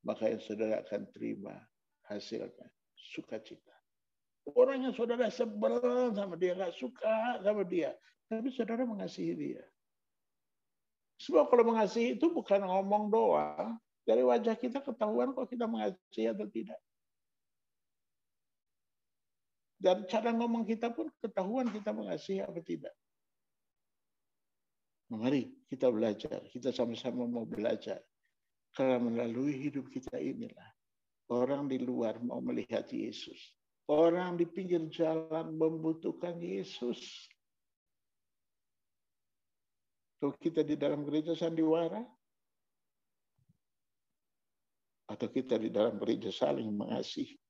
maka 0.02 0.26
yang 0.26 0.42
saudara 0.42 0.82
akan 0.82 1.06
terima 1.14 1.54
hasilnya 2.10 2.66
sukacita. 2.98 3.78
Orang 4.58 4.90
yang 4.90 4.94
saudara 4.98 5.30
sebel 5.30 5.78
sama 6.18 6.34
dia, 6.34 6.58
nggak 6.58 6.74
suka 6.74 7.46
sama 7.46 7.62
dia, 7.62 7.94
tapi 8.26 8.50
saudara 8.50 8.90
mengasihi 8.90 9.38
dia. 9.38 9.62
Sebab 11.22 11.54
kalau 11.54 11.62
mengasihi 11.70 12.18
itu 12.18 12.34
bukan 12.34 12.66
ngomong 12.66 13.14
doang, 13.14 13.78
dari 14.02 14.26
wajah 14.26 14.58
kita 14.58 14.82
ketahuan 14.82 15.38
kok 15.38 15.46
kita 15.46 15.70
mengasihi 15.70 16.34
atau 16.34 16.50
tidak. 16.50 16.82
Dan 19.78 20.10
cara 20.10 20.34
ngomong 20.34 20.66
kita 20.66 20.90
pun 20.90 21.06
ketahuan 21.22 21.70
kita 21.70 21.94
mengasihi 21.94 22.42
apa 22.42 22.58
tidak. 22.66 22.94
Mari 25.12 25.68
kita 25.68 25.92
belajar. 25.92 26.40
Kita 26.48 26.72
sama-sama 26.72 27.28
mau 27.28 27.44
belajar. 27.44 28.00
Karena 28.72 28.96
melalui 29.04 29.60
hidup 29.60 29.92
kita 29.92 30.16
inilah. 30.16 30.72
Orang 31.32 31.68
di 31.68 31.80
luar 31.80 32.24
mau 32.24 32.40
melihat 32.40 32.88
Yesus. 32.88 33.40
Orang 33.92 34.40
di 34.40 34.48
pinggir 34.48 34.88
jalan 34.88 35.52
membutuhkan 35.60 36.40
Yesus. 36.40 37.28
Kalau 40.22 40.38
kita 40.40 40.64
di 40.64 40.80
dalam 40.80 41.04
gereja 41.04 41.36
sandiwara, 41.36 42.00
atau 45.12 45.28
kita 45.28 45.60
di 45.60 45.68
dalam 45.68 46.00
gereja 46.00 46.32
saling 46.32 46.72
mengasihi. 46.72 47.41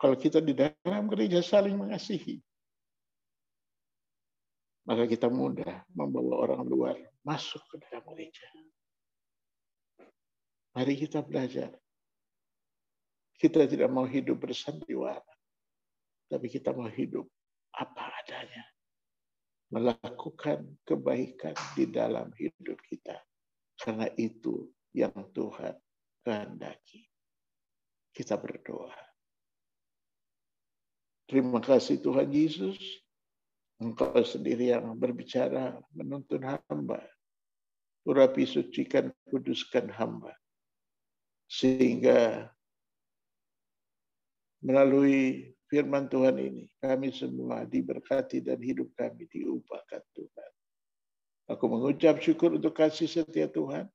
Kalau 0.00 0.16
kita 0.16 0.40
di 0.40 0.56
dalam 0.56 1.12
gereja 1.12 1.44
saling 1.44 1.76
mengasihi, 1.76 2.40
maka 4.88 5.04
kita 5.04 5.28
mudah 5.28 5.84
membawa 5.92 6.48
orang 6.48 6.64
luar 6.64 6.96
masuk 7.20 7.60
ke 7.68 7.76
dalam 7.84 8.08
gereja. 8.16 8.48
Mari 10.72 10.94
kita 10.96 11.20
belajar. 11.20 11.76
Kita 13.36 13.68
tidak 13.68 13.92
mau 13.92 14.08
hidup 14.08 14.40
bersandiwara, 14.40 15.20
tapi 16.32 16.48
kita 16.48 16.72
mau 16.72 16.88
hidup 16.88 17.28
apa 17.76 18.08
padanya. 18.08 18.64
Melakukan 19.70 20.80
kebaikan 20.82 21.54
di 21.76 21.84
dalam 21.86 22.32
hidup 22.40 22.80
kita. 22.88 23.20
Karena 23.76 24.08
itu 24.16 24.66
yang 24.96 25.14
Tuhan 25.30 25.76
kehendaki. 26.24 27.06
Kita 28.10 28.34
berdoa. 28.40 29.09
Terima 31.30 31.62
kasih 31.62 32.02
Tuhan 32.02 32.26
Yesus. 32.26 32.74
Engkau 33.78 34.18
sendiri 34.26 34.74
yang 34.74 34.98
berbicara 34.98 35.78
menuntun 35.94 36.42
hamba. 36.42 37.06
Urapi 38.02 38.50
sucikan, 38.50 39.14
kuduskan 39.30 39.94
hamba. 39.94 40.34
Sehingga 41.46 42.50
melalui 44.58 45.54
firman 45.70 46.10
Tuhan 46.10 46.34
ini, 46.34 46.66
kami 46.82 47.14
semua 47.14 47.62
diberkati 47.62 48.42
dan 48.42 48.58
hidup 48.58 48.90
kami 48.98 49.30
diubahkan 49.30 50.02
Tuhan. 50.10 50.50
Aku 51.46 51.70
mengucap 51.70 52.18
syukur 52.18 52.58
untuk 52.58 52.74
kasih 52.74 53.06
setia 53.06 53.46
Tuhan. 53.46 53.86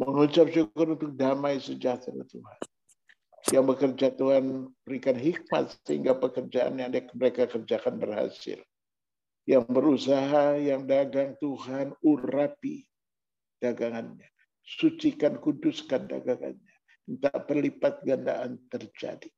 Mengucap 0.00 0.48
syukur 0.48 0.96
untuk 0.96 1.12
damai 1.12 1.60
sejahtera 1.60 2.24
Tuhan. 2.24 2.60
Yang 3.54 3.64
bekerja 3.78 4.10
Tuhan 4.10 4.74
berikan 4.82 5.14
hikmat 5.14 5.78
sehingga 5.86 6.18
pekerjaan 6.18 6.82
yang 6.82 6.90
mereka 7.14 7.46
kerjakan 7.46 8.02
berhasil. 8.02 8.58
Yang 9.46 9.64
berusaha, 9.70 10.58
yang 10.58 10.90
dagang 10.90 11.38
Tuhan 11.38 11.94
urapi 12.02 12.82
dagangannya. 13.62 14.26
Sucikan, 14.66 15.38
kuduskan 15.38 16.10
dagangannya. 16.10 16.74
Minta 17.06 17.30
perlipat 17.30 18.02
gandaan 18.02 18.58
terjadi. 18.66 19.30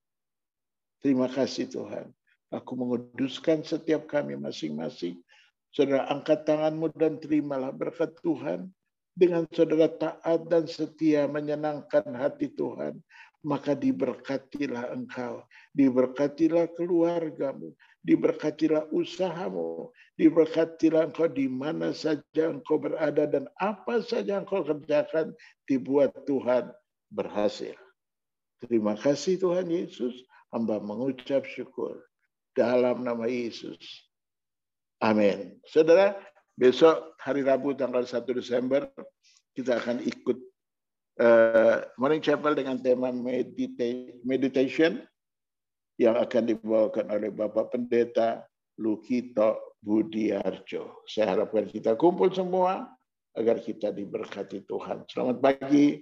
Terima 1.05 1.29
kasih 1.29 1.69
Tuhan. 1.69 2.09
Aku 2.49 2.81
menguduskan 2.81 3.61
setiap 3.61 4.09
kami 4.09 4.41
masing-masing. 4.41 5.21
Saudara 5.69 6.09
angkat 6.09 6.49
tanganmu 6.49 6.89
dan 6.97 7.21
terimalah 7.21 7.77
berkat 7.77 8.17
Tuhan. 8.25 8.73
Dengan 9.13 9.45
saudara 9.53 9.93
taat 9.93 10.49
dan 10.49 10.65
setia 10.65 11.29
menyenangkan 11.29 12.09
hati 12.17 12.49
Tuhan 12.55 12.97
maka 13.47 13.75
diberkatilah 13.79 14.91
engkau, 14.91 15.47
diberkatilah 15.75 16.67
keluargamu, 16.75 17.75
diberkatilah 18.03 18.91
usahamu, 18.91 19.95
diberkatilah 20.19 21.13
engkau 21.13 21.31
di 21.31 21.47
mana 21.47 21.95
saja 21.95 22.51
engkau 22.51 22.83
berada 22.83 23.31
dan 23.31 23.47
apa 23.63 24.03
saja 24.03 24.43
engkau 24.43 24.67
kerjakan 24.67 25.31
dibuat 25.71 26.11
Tuhan 26.27 26.71
berhasil. 27.15 27.79
Terima 28.59 28.99
kasih 28.99 29.39
Tuhan 29.39 29.71
Yesus, 29.71 30.19
hamba 30.51 30.83
mengucap 30.83 31.47
syukur 31.47 31.95
dalam 32.59 33.07
nama 33.07 33.31
Yesus. 33.31 33.79
Amin. 34.99 35.63
Saudara, 35.71 36.19
besok 36.59 37.15
hari 37.23 37.47
Rabu 37.47 37.71
tanggal 37.79 38.03
1 38.03 38.19
Desember 38.35 38.91
kita 39.55 39.79
akan 39.79 40.03
ikut 40.03 40.39
uh, 41.19 41.77
Morning 41.99 42.23
Chapel 42.23 42.55
dengan 42.55 42.79
tema 42.79 43.11
meditation 44.25 45.03
yang 45.99 46.15
akan 46.15 46.43
dibawakan 46.47 47.11
oleh 47.11 47.31
Bapak 47.35 47.75
Pendeta 47.75 48.47
Lukito 48.79 49.75
Budiarjo. 49.83 51.03
Saya 51.11 51.35
harapkan 51.35 51.67
kita 51.67 51.99
kumpul 51.99 52.31
semua 52.31 52.87
agar 53.35 53.59
kita 53.63 53.91
diberkati 53.91 54.67
Tuhan. 54.67 55.07
Selamat 55.11 55.39
pagi, 55.43 55.99